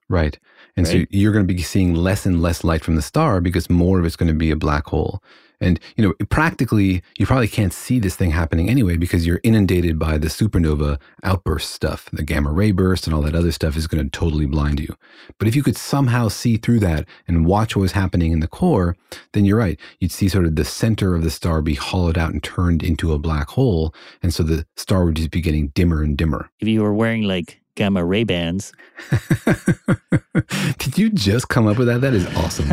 [0.09, 0.39] Right.
[0.77, 3.69] And so you're going to be seeing less and less light from the star because
[3.69, 5.21] more of it's going to be a black hole.
[5.59, 9.97] And, you know, practically, you probably can't see this thing happening anyway because you're inundated
[9.97, 12.09] by the supernova outburst stuff.
[12.13, 14.95] The gamma ray burst and all that other stuff is going to totally blind you.
[15.39, 18.47] But if you could somehow see through that and watch what was happening in the
[18.47, 18.95] core,
[19.33, 19.79] then you're right.
[19.99, 23.11] You'd see sort of the center of the star be hollowed out and turned into
[23.11, 23.95] a black hole.
[24.21, 26.51] And so the star would just be getting dimmer and dimmer.
[26.59, 28.73] If you were wearing like gamma ray bands,
[30.79, 32.01] Did you just come up with that?
[32.01, 32.67] That is awesome.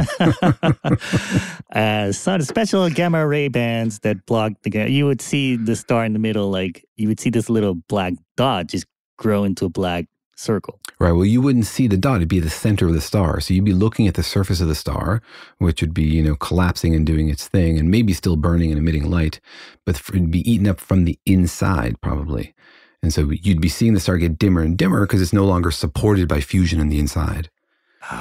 [1.75, 6.05] uh, some special gamma ray bands that block the ga- you would see the star
[6.05, 8.87] in the middle, like you would see this little black dot just
[9.19, 10.81] grow into a black circle.
[10.99, 11.13] Right.
[11.13, 12.17] Well, you wouldn't see the dot.
[12.17, 13.41] It'd be the center of the star.
[13.41, 15.23] So you'd be looking at the surface of the star,
[15.59, 18.79] which would be, you know, collapsing and doing its thing and maybe still burning and
[18.79, 19.41] emitting light,
[19.85, 22.55] but it'd be eaten up from the inside, probably.
[23.05, 25.71] And so you'd be seeing the star get dimmer and dimmer because it's no longer
[25.71, 27.51] supported by fusion in the inside.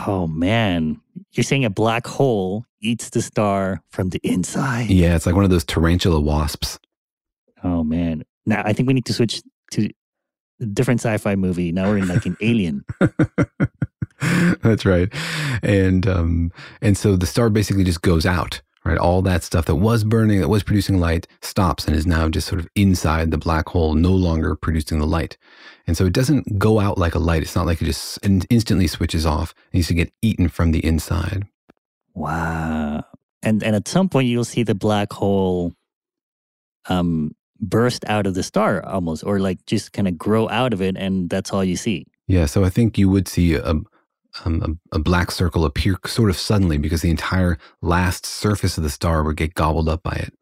[0.06, 1.00] Oh man,
[1.32, 4.90] you're saying a black hole eats the star from the inside.
[4.90, 5.16] Yeah.
[5.16, 6.80] It's like one of those tarantula wasps.
[7.64, 8.26] Oh man.
[8.46, 9.42] Now I think we need to switch
[9.72, 9.90] to
[10.60, 11.72] a different sci-fi movie.
[11.72, 12.84] Now we're in like an alien.
[14.62, 15.08] That's right.
[15.64, 18.98] And um, and so the star basically just goes out, right?
[18.98, 22.48] All that stuff that was burning, that was producing light, stops and is now just
[22.48, 25.38] sort of inside the black hole, no longer producing the light.
[25.88, 27.44] And so it doesn't go out like a light.
[27.44, 29.54] It's not like it just instantly switches off.
[29.72, 31.48] It needs to get eaten from the inside.
[32.14, 33.06] Wow.
[33.42, 35.74] And and at some point you'll see the black hole
[36.90, 40.82] um burst out of the star almost or like just kind of grow out of
[40.82, 42.06] it and that's all you see.
[42.28, 43.76] Yeah, so I think you would see a,
[44.46, 48.84] um, a, a, black circle appear sort of suddenly because the entire last surface of
[48.84, 50.34] the star would get gobbled up by it.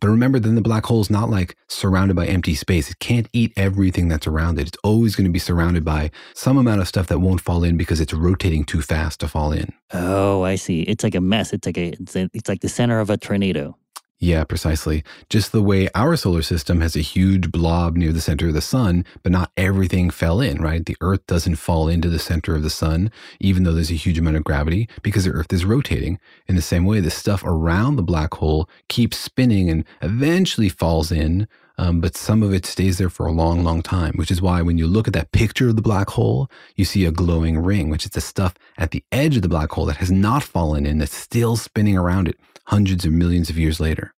[0.00, 2.90] But remember, then the black hole is not like surrounded by empty space.
[2.90, 4.68] It can't eat everything that's around it.
[4.68, 7.76] It's always going to be surrounded by some amount of stuff that won't fall in
[7.76, 9.72] because it's rotating too fast to fall in.
[9.92, 10.82] Oh, I see.
[10.82, 11.52] It's like a mess.
[11.52, 13.76] It's like a, it's, a, it's like the center of a tornado.
[14.18, 15.04] Yeah, precisely.
[15.28, 18.62] Just the way our solar system has a huge blob near the center of the
[18.62, 20.84] sun, but not everything fell in, right?
[20.84, 24.18] The Earth doesn't fall into the center of the sun, even though there's a huge
[24.18, 26.18] amount of gravity, because the Earth is rotating.
[26.48, 31.12] In the same way, the stuff around the black hole keeps spinning and eventually falls
[31.12, 31.46] in,
[31.78, 34.62] um, but some of it stays there for a long, long time, which is why
[34.62, 37.90] when you look at that picture of the black hole, you see a glowing ring,
[37.90, 40.86] which is the stuff at the edge of the black hole that has not fallen
[40.86, 44.14] in, that's still spinning around it hundreds of millions of years later.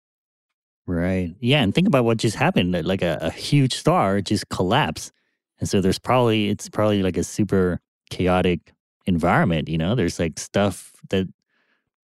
[0.87, 1.35] Right.
[1.41, 1.61] Yeah.
[1.63, 2.73] And think about what just happened.
[2.87, 5.13] Like a, a huge star just collapsed.
[5.59, 8.73] And so there's probably, it's probably like a super chaotic
[9.05, 9.69] environment.
[9.69, 11.27] You know, there's like stuff that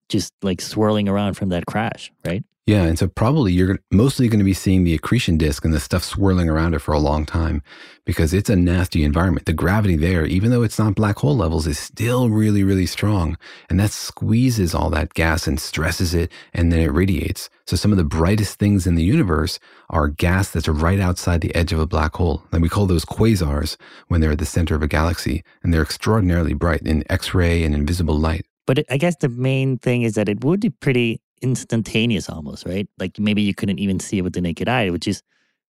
[0.09, 2.45] just like swirling around from that crash, right?
[2.66, 5.81] Yeah, and so probably you're mostly going to be seeing the accretion disk and the
[5.81, 7.62] stuff swirling around it for a long time
[8.07, 9.44] because it's a nasty environment.
[9.44, 13.37] The gravity there, even though it's not black hole levels, is still really, really strong.
[13.68, 17.50] And that squeezes all that gas and stresses it, and then it radiates.
[17.66, 19.59] So some of the brightest things in the universe
[19.90, 22.44] are gas that's right outside the edge of a black hole.
[22.50, 23.77] And we call those quasars
[24.09, 27.62] when they're at the center of a galaxy, and they're extraordinarily bright in X ray
[27.62, 28.46] and invisible light.
[28.66, 32.88] But I guess the main thing is that it would be pretty instantaneous almost, right?
[32.99, 35.23] Like maybe you couldn't even see it with the naked eye, which is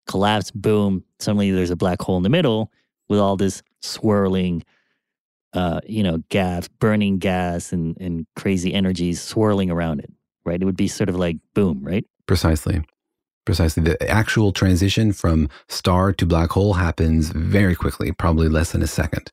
[0.07, 2.71] collapse, boom, suddenly there's a black hole in the middle
[3.09, 4.63] with all this swirling,
[5.53, 10.11] uh, you know, gas, burning gas and, and crazy energies swirling around it,
[10.45, 10.61] right?
[10.61, 12.05] It would be sort of like boom, right?
[12.25, 12.83] Precisely.
[13.45, 13.81] Precisely.
[13.81, 18.87] The actual transition from star to black hole happens very quickly, probably less than a
[18.87, 19.31] second.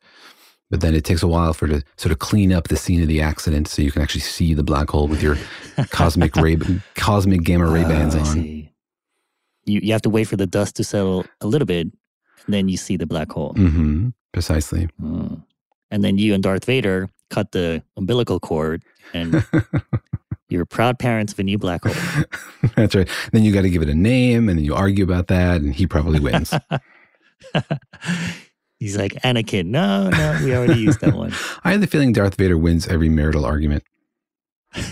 [0.71, 3.01] But then it takes a while for it to sort of clean up the scene
[3.01, 5.37] of the accident, so you can actually see the black hole with your
[5.91, 6.57] cosmic ray,
[6.95, 8.45] cosmic gamma ray bands oh, on.
[8.45, 11.89] You you have to wait for the dust to settle a little bit,
[12.47, 13.55] and then you see the black hole.
[13.55, 14.09] Mm-hmm.
[14.33, 14.89] Precisely.
[15.01, 15.43] Mm.
[15.91, 18.83] And then you and Darth Vader cut the umbilical cord,
[19.15, 19.47] and
[20.49, 22.25] you're proud parents of a new black hole.
[22.77, 23.09] That's right.
[23.33, 25.75] Then you got to give it a name, and then you argue about that, and
[25.75, 26.53] he probably wins.
[28.79, 31.33] He's like, Anakin, no, no, we already used that one.
[31.65, 33.85] I have the feeling Darth Vader wins every marital argument.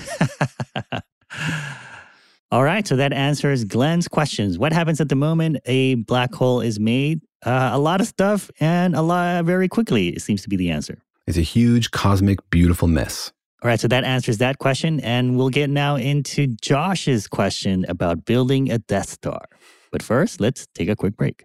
[2.51, 4.59] All right, so that answers Glenn's questions.
[4.59, 7.21] What happens at the moment a black hole is made?
[7.45, 10.71] Uh, a lot of stuff and a lot very quickly, it seems to be the
[10.71, 11.03] answer.
[11.27, 13.33] It's a huge, cosmic, beautiful mess.
[13.63, 15.01] All right, so that answers that question.
[15.01, 19.47] And we'll get now into Josh's question about building a Death Star.
[19.91, 21.45] But first, let's take a quick break.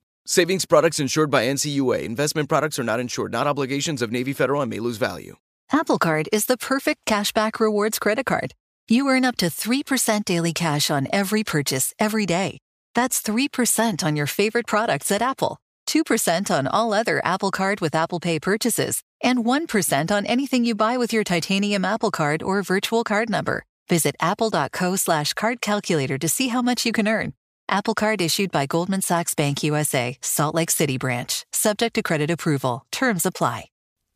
[0.25, 2.03] Savings products insured by NCUA.
[2.03, 5.35] Investment products are not insured, not obligations of Navy Federal and may lose value.
[5.71, 8.53] Apple Card is the perfect cashback rewards credit card.
[8.87, 12.59] You earn up to 3% daily cash on every purchase every day.
[12.93, 15.57] That's 3% on your favorite products at Apple,
[15.87, 20.75] 2% on all other Apple Card with Apple Pay purchases, and 1% on anything you
[20.75, 23.63] buy with your titanium Apple Card or virtual card number.
[23.89, 27.33] Visit apple.co slash card calculator to see how much you can earn.
[27.73, 31.45] Apple Card issued by Goldman Sachs Bank USA, Salt Lake City branch.
[31.53, 32.85] Subject to credit approval.
[32.91, 33.69] Terms apply.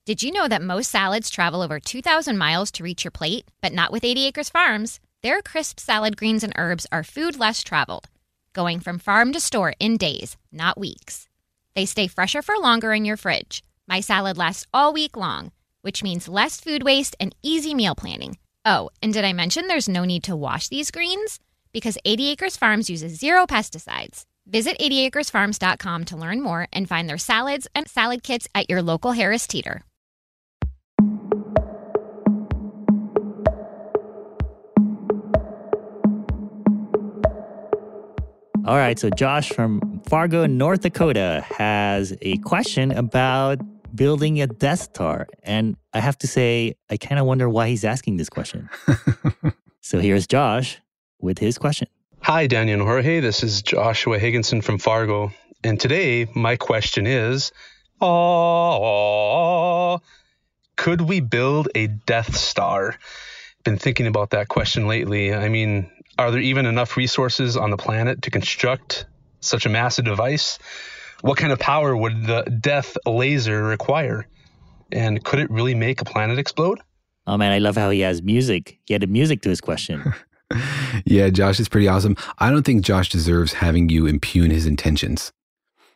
[0.05, 3.45] Did you know that most salads travel over 2,000 miles to reach your plate?
[3.61, 4.99] But not with 80 Acres Farms.
[5.23, 8.09] Their crisp salad greens and herbs are food less traveled,
[8.51, 11.29] going from farm to store in days, not weeks.
[11.75, 13.63] They stay fresher for longer in your fridge.
[13.87, 18.37] My salad lasts all week long, which means less food waste and easy meal planning.
[18.65, 21.39] Oh, and did I mention there's no need to wash these greens?
[21.75, 24.23] because 80 Acres Farms uses zero pesticides.
[24.47, 29.11] Visit 80acresfarms.com to learn more and find their salads and salad kits at your local
[29.11, 29.83] Harris Teeter.
[38.65, 43.59] All right, so Josh from Fargo, North Dakota has a question about
[43.93, 45.27] building a Death Star.
[45.43, 48.69] And I have to say, I kind of wonder why he's asking this question.
[49.81, 50.79] so here's Josh
[51.25, 51.89] with his question.
[52.21, 53.19] Hi, Daniel and Jorge.
[53.19, 55.33] This is Joshua Higginson from Fargo.
[55.63, 57.51] And today, my question is
[58.01, 59.99] oh,
[60.75, 62.95] could we build a Death Star?
[63.63, 65.33] Been thinking about that question lately.
[65.33, 69.05] I mean, are there even enough resources on the planet to construct
[69.39, 70.59] such a massive device?
[71.21, 74.27] What kind of power would the death laser require?
[74.91, 76.79] And could it really make a planet explode?
[77.27, 78.79] Oh man, I love how he has music.
[78.85, 80.13] He added music to his question.
[81.05, 82.15] yeah, Josh is pretty awesome.
[82.37, 85.31] I don't think Josh deserves having you impugn his intentions.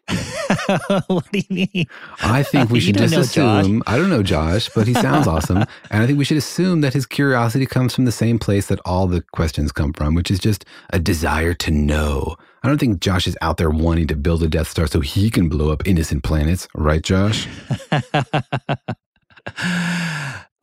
[1.07, 1.85] what do you mean?
[2.21, 3.83] I think we should just assume.
[3.85, 5.57] I don't know Josh, but he sounds awesome,
[5.91, 8.79] and I think we should assume that his curiosity comes from the same place that
[8.85, 12.35] all the questions come from, which is just a desire to know.
[12.63, 15.29] I don't think Josh is out there wanting to build a Death Star so he
[15.29, 17.47] can blow up innocent planets, right, Josh?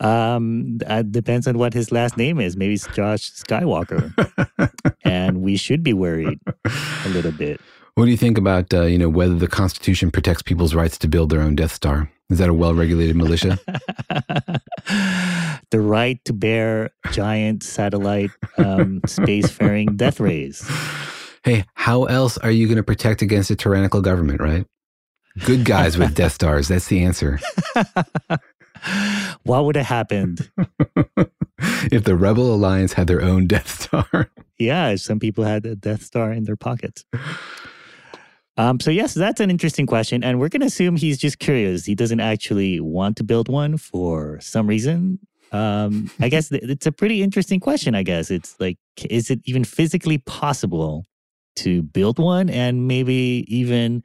[0.01, 2.57] Um, that depends on what his last name is.
[2.57, 4.13] Maybe it's Josh Skywalker,
[5.05, 7.61] and we should be worried a little bit.
[7.95, 11.09] What do you think about uh, you know whether the Constitution protects people's rights to
[11.09, 12.11] build their own Death Star?
[12.29, 13.59] Is that a well-regulated militia?
[15.71, 20.69] the right to bear giant satellite um, spacefaring death rays.
[21.45, 24.41] Hey, how else are you going to protect against a tyrannical government?
[24.41, 24.67] Right?
[25.45, 26.69] Good guys with Death Stars.
[26.69, 27.39] That's the answer.
[29.47, 30.51] What would have happened
[31.93, 34.31] if the Rebel Alliance had their own Death Star?
[34.59, 37.05] yeah, some people had a Death Star in their pockets.
[38.57, 41.85] Um, so yes, that's an interesting question, and we're going to assume he's just curious.
[41.85, 45.19] He doesn't actually want to build one for some reason.
[45.53, 47.95] Um, I guess th- it's a pretty interesting question.
[47.95, 48.79] I guess it's like,
[49.09, 51.05] is it even physically possible
[51.57, 54.03] to build one, and maybe even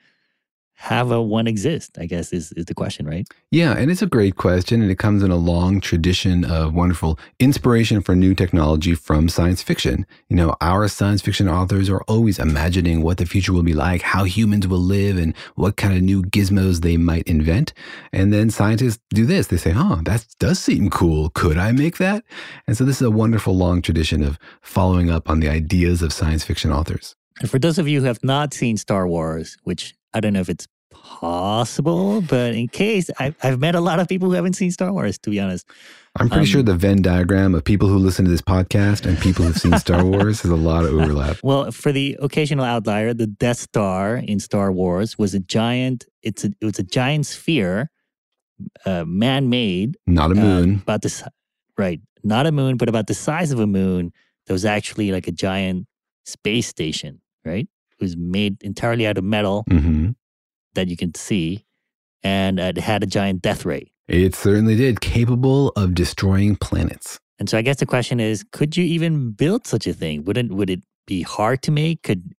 [0.82, 1.95] have a one exist?
[1.99, 3.27] I guess is, is the question, right?
[3.51, 7.19] Yeah, and it's a great question, and it comes in a long tradition of wonderful
[7.39, 10.07] inspiration for new technology from science fiction.
[10.27, 14.01] You know, our science fiction authors are always imagining what the future will be like,
[14.01, 17.73] how humans will live, and what kind of new gizmos they might invent.
[18.11, 19.47] And then scientists do this.
[19.47, 21.29] They say, huh, that does seem cool.
[21.29, 22.23] Could I make that?
[22.65, 26.11] And so this is a wonderful long tradition of following up on the ideas of
[26.11, 27.15] science fiction authors.
[27.39, 30.41] And for those of you who have not seen Star Wars, which I don't know
[30.41, 34.53] if it's possible, but in case, I've, I've met a lot of people who haven't
[34.53, 35.68] seen Star Wars, to be honest.
[36.18, 39.18] I'm pretty um, sure the Venn diagram of people who listen to this podcast and
[39.18, 41.38] people who've seen Star Wars has a lot of overlap.
[41.43, 46.05] Well, for the occasional outlier, the Death Star in Star Wars was a giant.
[46.22, 47.89] It's a it was a giant sphere,
[48.86, 50.76] uh, man-made, not a moon.
[50.76, 51.24] Uh, about this,
[51.78, 52.01] right?
[52.24, 54.12] Not a moon, but about the size of a moon.
[54.47, 55.88] That was actually like a giant
[56.26, 57.70] space station, right?
[58.02, 59.64] Was made entirely out of metal.
[59.70, 60.12] Mm-hmm
[60.74, 61.66] that you can see,
[62.24, 63.91] and it had a giant death ray.
[64.08, 67.20] It certainly did, capable of destroying planets.
[67.39, 70.24] And so I guess the question is, could you even build such a thing?
[70.26, 72.04] Wouldn't would it be hard to make?
[72.04, 72.34] Could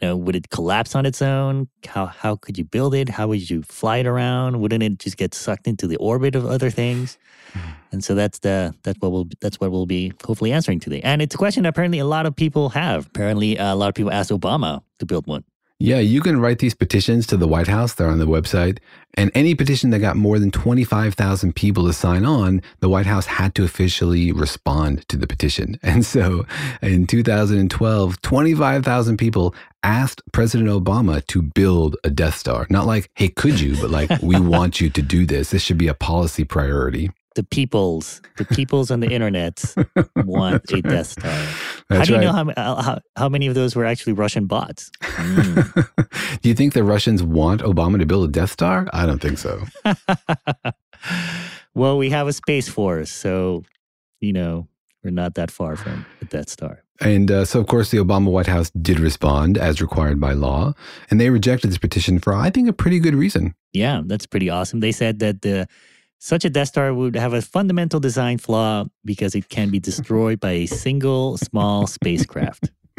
[0.00, 1.68] you know, would it collapse on its own?
[1.86, 3.08] How how could you build it?
[3.08, 4.60] How would you fly it around?
[4.60, 7.18] Wouldn't it just get sucked into the orbit of other things?
[7.52, 7.68] Mm-hmm.
[7.92, 11.00] And so that's the that's what we'll that's what we'll be hopefully answering today.
[11.02, 13.06] And it's a question apparently a lot of people have.
[13.06, 15.44] Apparently, uh, a lot of people asked Obama to build one.
[15.80, 17.94] Yeah, you can write these petitions to the White House.
[17.94, 18.78] They're on the website.
[19.14, 23.26] And any petition that got more than 25,000 people to sign on, the White House
[23.26, 25.78] had to officially respond to the petition.
[25.88, 26.46] And so
[26.82, 29.54] in 2012, 25,000 people
[29.84, 32.66] asked President Obama to build a Death Star.
[32.68, 35.50] Not like, hey, could you, but like, we want you to do this.
[35.50, 39.62] This should be a policy priority the peoples, the peoples on the internet
[40.16, 41.46] want a Death Star.
[41.88, 42.44] That's how do you right.
[42.44, 44.90] know how, uh, how, how many of those were actually Russian bots?
[45.00, 46.40] Mm.
[46.42, 48.88] do you think the Russians want Obama to build a Death Star?
[48.92, 49.64] I don't think so.
[51.74, 53.64] well, we have a space force, so
[54.20, 54.68] you know
[55.02, 56.82] we're not that far from a Death Star.
[57.00, 60.74] And uh, so, of course, the Obama White House did respond as required by law,
[61.10, 63.54] and they rejected this petition for, I think, a pretty good reason.
[63.72, 64.80] Yeah, that's pretty awesome.
[64.80, 65.68] They said that the
[66.18, 70.40] such a Death Star would have a fundamental design flaw because it can be destroyed
[70.40, 72.70] by a single small spacecraft.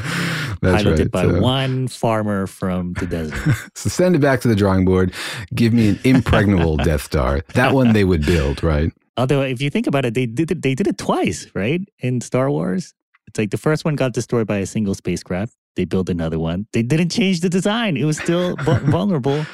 [0.62, 1.30] That's piloted right.
[1.30, 3.56] by uh, one farmer from the desert.
[3.76, 5.14] so send it back to the drawing board.
[5.54, 7.42] Give me an impregnable Death Star.
[7.54, 8.92] That one they would build, right?
[9.18, 10.62] Although, if you think about it, they did it.
[10.62, 11.82] They did it twice, right?
[12.00, 12.94] In Star Wars,
[13.28, 15.54] it's like the first one got destroyed by a single spacecraft.
[15.76, 16.68] They built another one.
[16.74, 17.96] They didn't change the design.
[17.98, 19.46] It was still vulnerable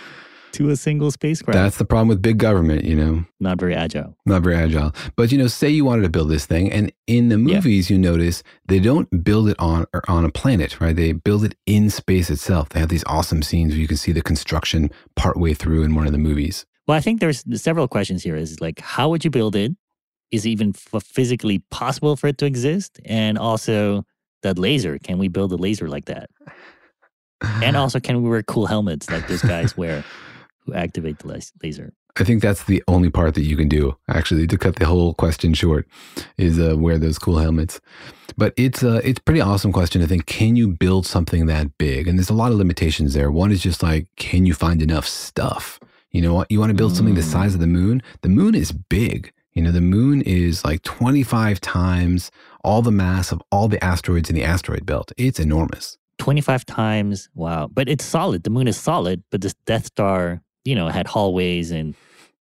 [0.56, 1.56] to a single spacecraft.
[1.56, 3.26] That's the problem with big government, you know.
[3.40, 4.16] Not very agile.
[4.26, 4.94] Not very agile.
[5.16, 7.96] But you know, say you wanted to build this thing, and in the movies, yeah.
[7.96, 10.96] you notice they don't build it on on a planet, right?
[10.96, 12.70] They build it in space itself.
[12.70, 16.06] They have these awesome scenes where you can see the construction partway through in one
[16.06, 16.66] of the movies.
[16.88, 18.36] Well, I think there's several questions here.
[18.36, 19.72] Is like, how would you build it?
[20.32, 23.00] Is it even physically possible for it to exist?
[23.06, 24.06] And also,
[24.46, 24.98] that laser.
[25.00, 26.30] Can we build a laser like that?
[27.42, 30.06] and also, can we wear cool helmets like those guys wear
[30.66, 31.94] who activate the laser?
[32.18, 35.14] I think that's the only part that you can do, actually, to cut the whole
[35.14, 35.86] question short,
[36.38, 37.82] is uh, wear those cool helmets.
[38.38, 41.78] But it's a uh, it's pretty awesome question to think: Can you build something that
[41.78, 42.08] big?
[42.08, 43.32] And there's a lot of limitations there.
[43.32, 45.80] One is just like, can you find enough stuff?
[46.12, 46.50] You know what?
[46.50, 47.32] You want to build something the mm.
[47.32, 48.02] size of the moon?
[48.22, 49.34] The moon is big.
[49.54, 52.32] You know, the moon is like 25 times
[52.64, 55.12] all the mass of all the asteroids in the asteroid belt.
[55.18, 55.98] It's enormous.
[56.18, 57.30] 25 times.
[57.36, 57.70] Wow.
[57.72, 58.44] But it's solid.
[58.44, 61.96] The moon is solid, but this Death Star, you know, had hallways and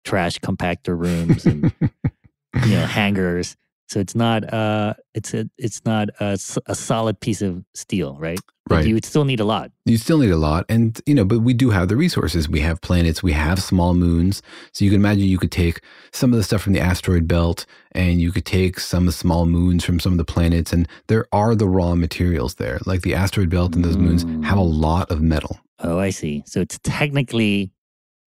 [0.04, 3.56] trash compactor rooms and, you know, hangars.
[3.88, 8.40] So it's not uh it's a it's not a, a solid piece of steel, right?
[8.68, 8.88] Right.
[8.88, 9.72] You would still need a lot.
[9.86, 12.50] You still need a lot, and you know, but we do have the resources.
[12.50, 13.22] We have planets.
[13.22, 14.42] We have small moons.
[14.72, 17.68] So you can imagine you could take some of the stuff from the asteroid belt,
[17.92, 20.88] and you could take some of the small moons from some of the planets, and
[21.08, 22.80] there are the raw materials there.
[22.88, 24.82] Like the asteroid belt and those moons have a mm.
[24.82, 25.60] lot of metal.
[25.80, 26.44] Oh, I see.
[26.48, 27.72] So it's technically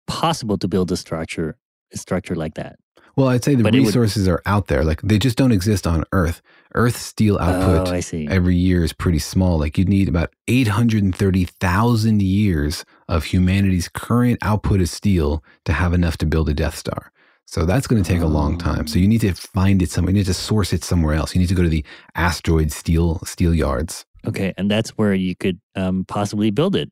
[0.07, 1.57] possible to build a structure
[1.93, 2.77] a structure like that.
[3.17, 4.85] Well, I'd say the but resources would, are out there.
[4.85, 6.43] Like they just don't exist on Earth.
[6.75, 9.59] Earth steel output oh, every year is pretty small.
[9.59, 16.19] Like you'd need about 830,000 years of humanity's current output of steel to have enough
[16.19, 17.11] to build a Death Star.
[17.47, 18.27] So that's going to take oh.
[18.27, 18.87] a long time.
[18.87, 20.11] So you need to find it somewhere.
[20.11, 21.35] You need to source it somewhere else.
[21.35, 21.85] You need to go to the
[22.17, 24.05] asteroid steel steel yards.
[24.27, 26.91] Okay, and that's where you could um, possibly build it.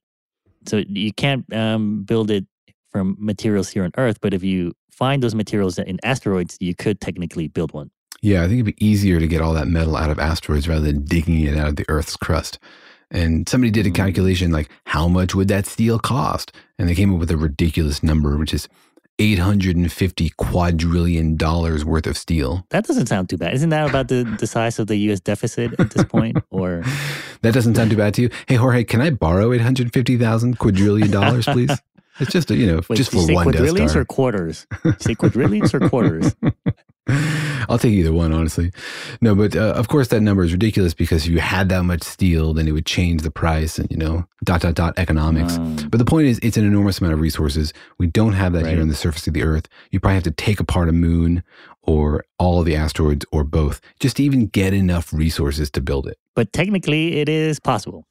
[0.66, 2.46] So you can't um, build it
[2.94, 7.00] from materials here on Earth, but if you find those materials in asteroids, you could
[7.00, 7.90] technically build one.
[8.22, 10.86] Yeah, I think it'd be easier to get all that metal out of asteroids rather
[10.86, 12.60] than digging it out of the Earth's crust.
[13.10, 13.96] And somebody did a mm.
[13.96, 16.52] calculation like, how much would that steel cost?
[16.78, 18.68] And they came up with a ridiculous number, which is
[19.18, 22.64] 850 quadrillion dollars worth of steel.
[22.70, 23.54] That doesn't sound too bad.
[23.54, 26.36] Isn't that about the, the size of the US deficit at this point?
[26.50, 26.84] Or
[27.42, 28.30] that doesn't sound too bad to you?
[28.46, 31.76] Hey Jorge, can I borrow 850,000 quadrillion dollars, please?
[32.20, 34.66] It's just a, you know Wait, just for one quadrillions or quarters.
[34.98, 36.34] say quadrillions or quarters.
[37.68, 38.72] I'll take either one, honestly.
[39.20, 42.02] No, but uh, of course that number is ridiculous because if you had that much
[42.02, 45.56] steel, then it would change the price and you know dot dot dot economics.
[45.56, 47.72] Um, but the point is, it's an enormous amount of resources.
[47.98, 48.72] We don't have that right.
[48.72, 49.68] here on the surface of the Earth.
[49.90, 51.42] You probably have to take apart a moon
[51.82, 56.06] or all of the asteroids or both just to even get enough resources to build
[56.06, 56.18] it.
[56.34, 58.06] But technically, it is possible.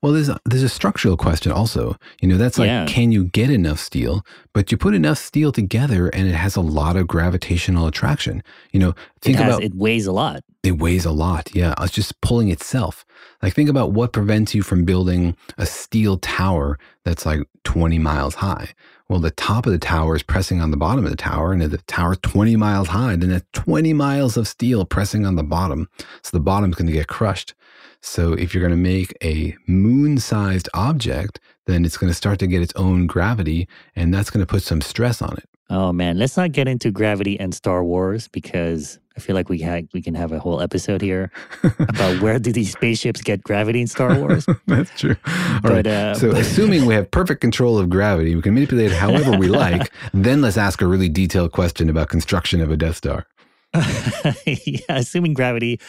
[0.00, 1.96] Well, there's a, there's a structural question also.
[2.20, 2.86] You know, that's like, yeah.
[2.86, 4.24] can you get enough steel?
[4.52, 8.42] But you put enough steel together, and it has a lot of gravitational attraction.
[8.72, 10.44] You know, think it has, about it weighs a lot.
[10.62, 11.54] It weighs a lot.
[11.54, 13.04] Yeah, it's just pulling itself.
[13.42, 18.36] Like think about what prevents you from building a steel tower that's like 20 miles
[18.36, 18.74] high.
[19.08, 21.62] Well, the top of the tower is pressing on the bottom of the tower, and
[21.62, 25.42] if the tower's 20 miles high, then that's 20 miles of steel pressing on the
[25.42, 25.90] bottom.
[26.22, 27.54] So the bottom's going to get crushed.
[28.00, 32.38] So if you're going to make a moon sized object, then it's going to start
[32.40, 35.48] to get its own gravity, and that's going to put some stress on it.
[35.70, 39.60] Oh man, let's not get into gravity and Star Wars because I feel like we
[39.62, 41.30] ha- we can have a whole episode here
[41.78, 44.46] about where do these spaceships get gravity in Star Wars.
[44.66, 45.16] That's true.
[45.26, 45.86] All but, right.
[45.86, 49.48] uh, so, assuming we have perfect control of gravity, we can manipulate it however we
[49.48, 49.90] like.
[50.12, 53.26] then let's ask a really detailed question about construction of a Death Star.
[54.46, 55.80] yeah, assuming gravity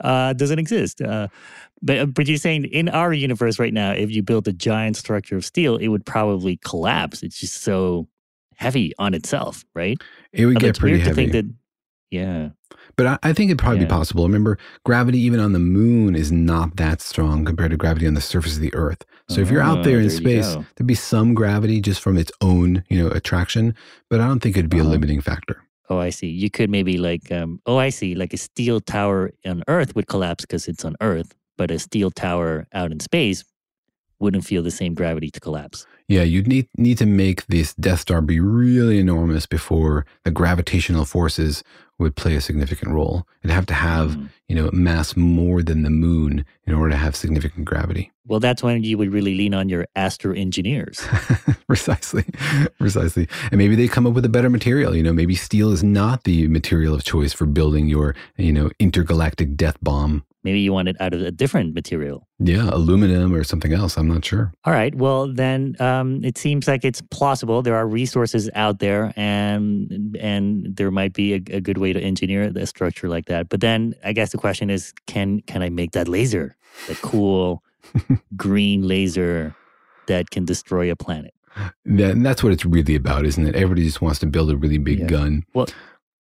[0.00, 1.00] uh, doesn't exist.
[1.00, 1.28] Uh,
[1.82, 4.96] but, uh, but you're saying in our universe right now, if you built a giant
[4.96, 7.22] structure of steel, it would probably collapse.
[7.22, 8.08] It's just so
[8.54, 9.98] heavy on itself, right?
[10.32, 11.26] It would get pretty heavy.
[11.26, 11.52] That,
[12.10, 12.50] yeah.
[12.96, 13.86] But I, I think it'd probably yeah.
[13.86, 14.24] be possible.
[14.24, 18.20] Remember, gravity even on the moon is not that strong compared to gravity on the
[18.20, 19.04] surface of the Earth.
[19.28, 22.18] So if you're out there in oh, there space, there'd be some gravity just from
[22.18, 23.74] its own, you know, attraction.
[24.10, 24.88] But I don't think it'd be uh-huh.
[24.88, 25.62] a limiting factor.
[25.92, 26.28] Oh, I see.
[26.28, 28.14] You could maybe like, um, oh, I see.
[28.14, 32.10] Like a steel tower on Earth would collapse because it's on Earth, but a steel
[32.10, 33.44] tower out in space
[34.18, 35.84] wouldn't feel the same gravity to collapse.
[36.08, 41.04] Yeah, you'd need need to make this Death Star be really enormous before the gravitational
[41.04, 41.62] forces
[42.02, 43.26] would play a significant role.
[43.42, 44.28] It'd have to have, mm.
[44.48, 48.12] you know, mass more than the moon in order to have significant gravity.
[48.26, 51.04] Well, that's when you would really lean on your astro engineers.
[51.66, 52.24] Precisely.
[52.78, 53.28] Precisely.
[53.50, 54.94] And maybe they come up with a better material.
[54.94, 58.70] You know, maybe steel is not the material of choice for building your, you know,
[58.78, 62.26] intergalactic death bomb Maybe you want it out of a different material.
[62.40, 63.96] Yeah, aluminum or something else.
[63.96, 64.52] I'm not sure.
[64.64, 64.92] All right.
[64.94, 67.62] Well, then um, it seems like it's plausible.
[67.62, 72.00] There are resources out there, and and there might be a, a good way to
[72.00, 73.48] engineer a structure like that.
[73.48, 76.56] But then I guess the question is, can can I make that laser,
[76.88, 77.62] the cool
[78.36, 79.54] green laser
[80.08, 81.34] that can destroy a planet?
[81.84, 83.54] That, and that's what it's really about, isn't it?
[83.54, 85.06] Everybody just wants to build a really big Yeah.
[85.06, 85.44] gun.
[85.54, 85.66] Well,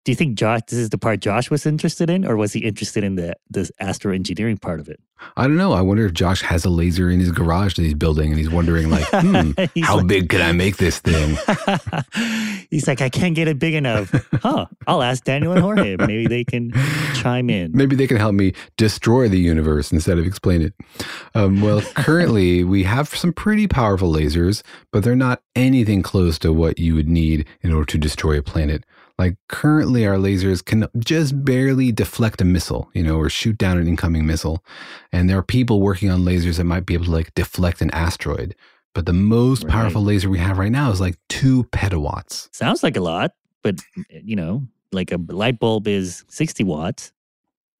[0.04, 0.60] do you think Josh?
[0.68, 3.70] This is the part Josh was interested in, or was he interested in the the
[3.80, 5.00] astro engineering part of it?
[5.36, 5.72] I don't know.
[5.74, 8.48] I wonder if Josh has a laser in his garage that he's building and he's
[8.48, 11.36] wondering, like, hmm, He's how like- big can I make this thing?
[12.70, 14.10] He's like, I can't get it big enough.
[14.40, 14.64] Huh?
[14.86, 15.96] I'll ask Daniel and Jorge.
[15.98, 16.72] Maybe they can
[17.14, 17.72] chime in.
[17.74, 20.72] Maybe they can help me destroy the universe instead of explain it.
[21.34, 26.54] Um, well, currently we have some pretty powerful lasers, but they're not anything close to
[26.54, 28.84] what you would need in order to destroy a planet.
[29.20, 33.76] Like currently, our lasers can just barely deflect a missile, you know, or shoot down
[33.76, 34.64] an incoming missile.
[35.12, 37.90] And there are people working on lasers that might be able to like deflect an
[37.90, 38.54] asteroid.
[38.94, 39.72] But the most Right.
[39.72, 42.48] powerful laser we have right now is like two petawatts.
[42.52, 47.12] Sounds like a lot, but you know, like a light bulb is 60 watts.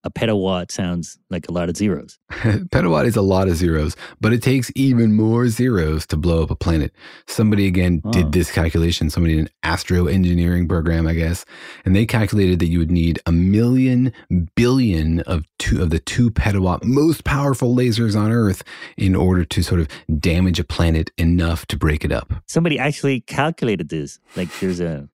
[0.02, 2.18] A petawatt sounds like a lot of zeros.
[2.30, 6.50] Petawatt is a lot of zeros, but it takes even more zeros to blow up
[6.50, 6.92] a planet.
[7.26, 8.10] Somebody again Oh.
[8.10, 9.10] did this calculation.
[9.10, 11.44] Somebody in an astro engineering program, I guess,
[11.84, 14.12] and they calculated that you would need a million
[14.56, 18.62] billion of two of the two petawatt most powerful lasers on Earth
[18.96, 19.88] in order to sort of
[20.18, 22.32] damage a planet enough to break it up.
[22.46, 24.18] Somebody actually calculated this.
[24.34, 25.08] Like there's a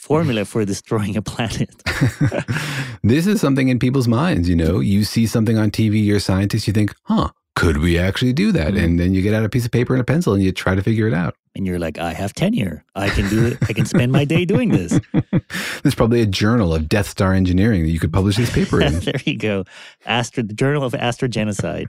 [0.00, 1.70] formula for destroying a planet.
[3.02, 4.80] this is something in people's minds, you know.
[4.80, 8.50] You see something on TV, you're a scientist, you think, huh, could we actually do
[8.52, 8.72] that?
[8.72, 8.82] Mhm.
[8.82, 10.74] And then you get out a piece of paper and a pencil and you try
[10.74, 11.34] to figure it out.
[11.56, 12.84] And you're like, I have tenure.
[12.94, 13.58] I can do it.
[13.68, 15.00] I can spend my day doing this.
[15.82, 19.00] There's probably a journal of Death Star engineering that you could publish this paper in.
[19.00, 19.64] there you go.
[20.06, 21.86] Astro, the Journal of Astrogenocide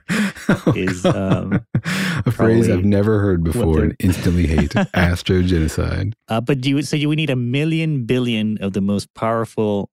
[0.76, 1.64] is um,
[2.26, 6.14] a phrase I've never heard before and instantly hate astrogenocide.
[6.28, 9.90] Uh, but you so you would need a million billion of the most powerful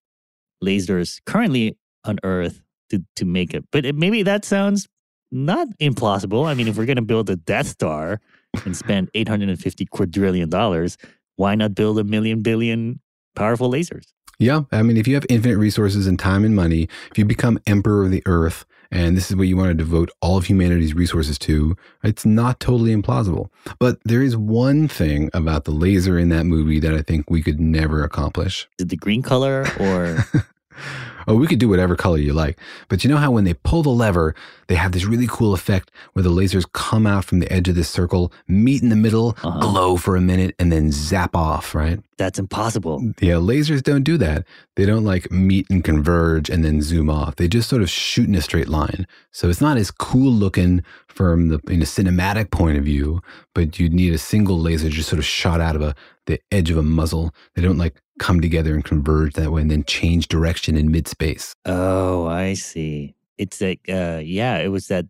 [0.64, 3.66] lasers currently on Earth to to make it.
[3.72, 4.88] But it, maybe that sounds
[5.32, 6.48] not implausible.
[6.48, 8.20] I mean, if we're going to build a Death Star
[8.66, 10.98] and spend eight hundred and fifty quadrillion dollars,
[11.36, 13.00] why not build a million billion
[13.36, 14.06] powerful lasers?
[14.40, 17.60] Yeah, I mean, if you have infinite resources and time and money, if you become
[17.68, 20.94] emperor of the earth, and this is what you want to devote all of humanity's
[20.94, 23.50] resources to, it's not totally implausible.
[23.80, 27.44] But there is one thing about the laser in that movie that I think we
[27.44, 28.68] could never accomplish.
[28.80, 30.26] Is it the green color or
[31.30, 32.58] Oh, we could do whatever color you like.
[32.90, 34.34] But you know how when they pull the lever,
[34.68, 37.76] they have this really cool effect where the lasers come out from the edge of
[37.76, 39.60] this circle, meet in the middle, Uh-huh.
[39.60, 42.00] glow for a minute, and then zap off, right?
[42.18, 43.02] that's impossible?
[43.22, 44.44] Yeah, lasers don't do that.
[44.76, 47.38] They don't like meet and converge and then zoom off.
[47.38, 49.08] They just sort of shoot in a straight line.
[49.32, 53.22] So it's not as cool looking from the in a cinematic point of view,
[53.56, 56.70] but you'd need a single laser just sort of shot out of a the edge
[56.70, 57.34] of a muzzle.
[57.56, 61.08] They don't like come together and converge that way and then change direction in mid
[61.08, 61.56] space.
[61.66, 63.16] Oh, I see.
[63.38, 65.06] It's like, uh, yeah, it was that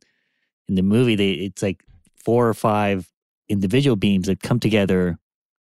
[0.68, 1.16] in the movie.
[1.16, 1.84] They it's like
[2.24, 3.12] four or five
[3.50, 5.18] individual beams that come together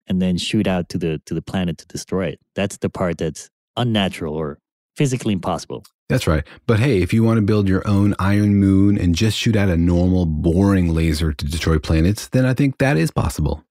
[0.07, 2.41] and then shoot out to the to the planet to destroy it.
[2.55, 4.59] That's the part that's unnatural or
[4.97, 5.85] physically impossible.
[6.09, 6.45] That's right.
[6.67, 9.71] But hey, if you want to build your own iron moon and just shoot out
[9.71, 13.65] a normal boring laser to destroy planets, then I think that is possible.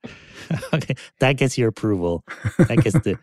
[0.74, 2.24] okay, that gets your approval.
[2.58, 3.18] That gets the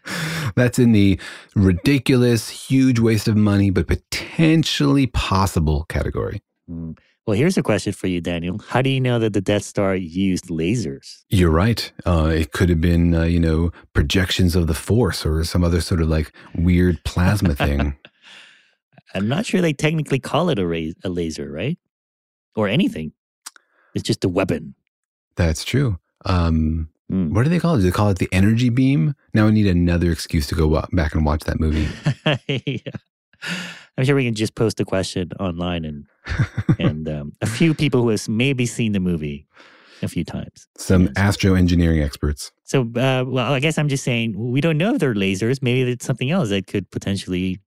[0.57, 1.21] That's in the
[1.55, 6.43] ridiculous, huge waste of money, but potentially possible category.
[6.71, 6.99] Mm.
[7.27, 8.59] Well, here's a question for you, Daniel.
[8.59, 11.23] How do you know that the Death Star used lasers?
[11.29, 11.93] You're right.
[12.05, 15.81] Uh, it could have been, uh, you know, projections of the Force or some other
[15.81, 17.97] sort of like weird plasma thing.
[19.15, 21.79] I'm not sure they technically call it a, ra- a laser, right?
[22.57, 23.13] Or anything.
[23.95, 24.75] It's just a weapon.
[25.37, 25.99] That's true.
[26.25, 27.33] Um, Mm.
[27.33, 27.79] what do they call it?
[27.79, 29.15] Do they call it the energy beam?
[29.35, 31.89] Now we need another excuse to go back and watch that movie.
[32.67, 32.93] yeah.
[33.99, 36.07] I'm sure we can just post a question online and
[36.79, 39.47] and um, a few people who has maybe seen the movie
[40.03, 40.67] a few times.
[40.77, 42.53] Some astro engineering experts.
[42.65, 45.61] So, uh, well, I guess I'm just saying we don't know if they're lasers.
[45.63, 47.61] Maybe it's something else that could potentially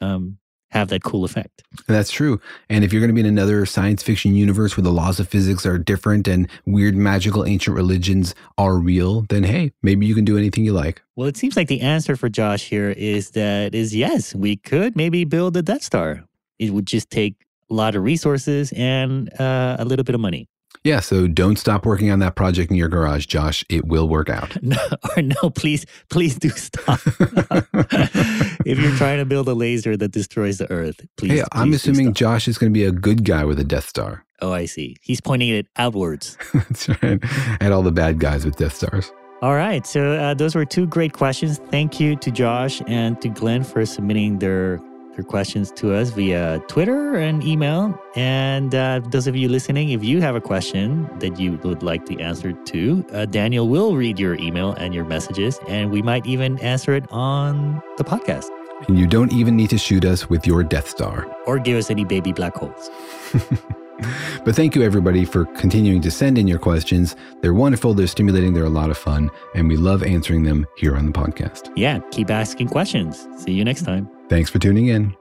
[0.00, 0.38] um,
[0.70, 1.62] have that cool effect.
[1.86, 2.40] That's true.
[2.68, 5.28] And if you're going to be in another science fiction universe where the laws of
[5.28, 10.24] physics are different and weird magical ancient religions are real, then hey, maybe you can
[10.24, 11.02] do anything you like.
[11.16, 14.96] Well, it seems like the answer for Josh here is that is yes, we could
[14.96, 16.24] maybe build a Death Star.
[16.58, 17.34] It would just take
[17.70, 20.48] a lot of resources and uh, a little bit of money.
[20.88, 23.62] Yeah, so don't stop working on that project in your garage, Josh.
[23.68, 24.56] It will work out.
[24.68, 24.76] No,
[25.16, 27.00] or no, please, please do stop.
[28.66, 31.40] if you're trying to build a laser that destroys the Earth, please.
[31.40, 32.12] Hey, I'm assuming.
[32.14, 34.24] Josh is going to be a good guy with a Death Star.
[34.40, 34.96] Oh, I see.
[35.02, 36.36] He's pointing it outwards.
[36.54, 37.18] That's right.
[37.60, 39.12] And all the bad guys with Death Stars.
[39.42, 39.86] All right.
[39.86, 41.58] So uh, those were two great questions.
[41.70, 44.80] Thank you to Josh and to Glenn for submitting their
[45.18, 48.00] their questions to us via Twitter and email.
[48.14, 52.06] And uh, those of you listening, if you have a question that you would like
[52.06, 56.24] the answer to, uh, Daniel will read your email and your messages, and we might
[56.24, 58.46] even answer it on the podcast
[58.86, 61.26] And you don't even need to shoot us with your Death Star.
[61.46, 62.88] or give us any baby black holes.
[64.44, 67.16] But thank you, everybody, for continuing to send in your questions.
[67.40, 70.96] They're wonderful, they're stimulating, they're a lot of fun, and we love answering them here
[70.96, 71.72] on the podcast.
[71.76, 73.28] Yeah, keep asking questions.
[73.36, 74.08] See you next time.
[74.28, 75.16] Thanks for tuning in.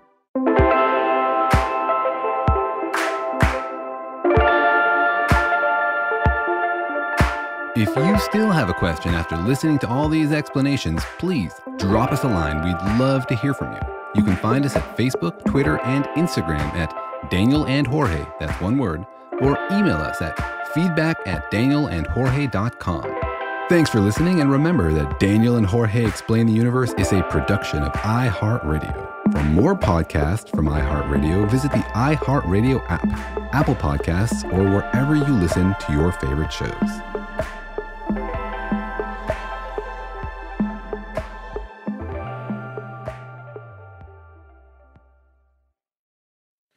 [7.79, 12.23] If you still have a question after listening to all these explanations, please drop us
[12.23, 12.63] a line.
[12.63, 13.79] We'd love to hear from you.
[14.15, 16.91] You can find us at Facebook, Twitter, and Instagram at
[17.29, 19.05] Daniel and Jorge, that's one word,
[19.41, 23.26] or email us at feedback at danielandjorge.com.
[23.69, 27.83] Thanks for listening, and remember that Daniel and Jorge Explain the Universe is a production
[27.83, 29.33] of iHeartRadio.
[29.33, 33.05] For more podcasts from iHeartRadio, visit the iHeartRadio app,
[33.53, 36.71] Apple Podcasts, or wherever you listen to your favorite shows.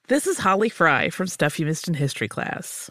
[0.08, 2.90] This is Holly Fry from Stuff You Missed in History class.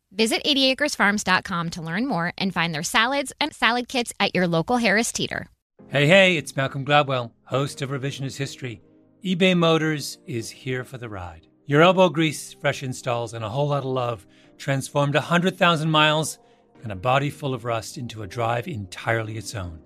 [0.13, 4.77] Visit 80acresfarms.com to learn more and find their salads and salad kits at your local
[4.77, 5.47] Harris Teeter.
[5.87, 8.81] Hey, hey, it's Malcolm Gladwell, host of Revisionist History.
[9.23, 11.47] eBay Motors is here for the ride.
[11.65, 16.39] Your elbow grease, fresh installs, and a whole lot of love transformed 100,000 miles
[16.83, 19.79] and a body full of rust into a drive entirely its own.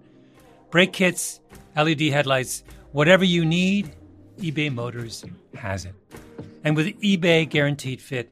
[0.72, 1.40] Brake kits,
[1.78, 2.64] LED headlights,
[2.94, 3.96] whatever you need,
[4.40, 5.24] eBay Motors
[5.56, 5.94] has it.
[6.64, 8.32] And with eBay Guaranteed Fit,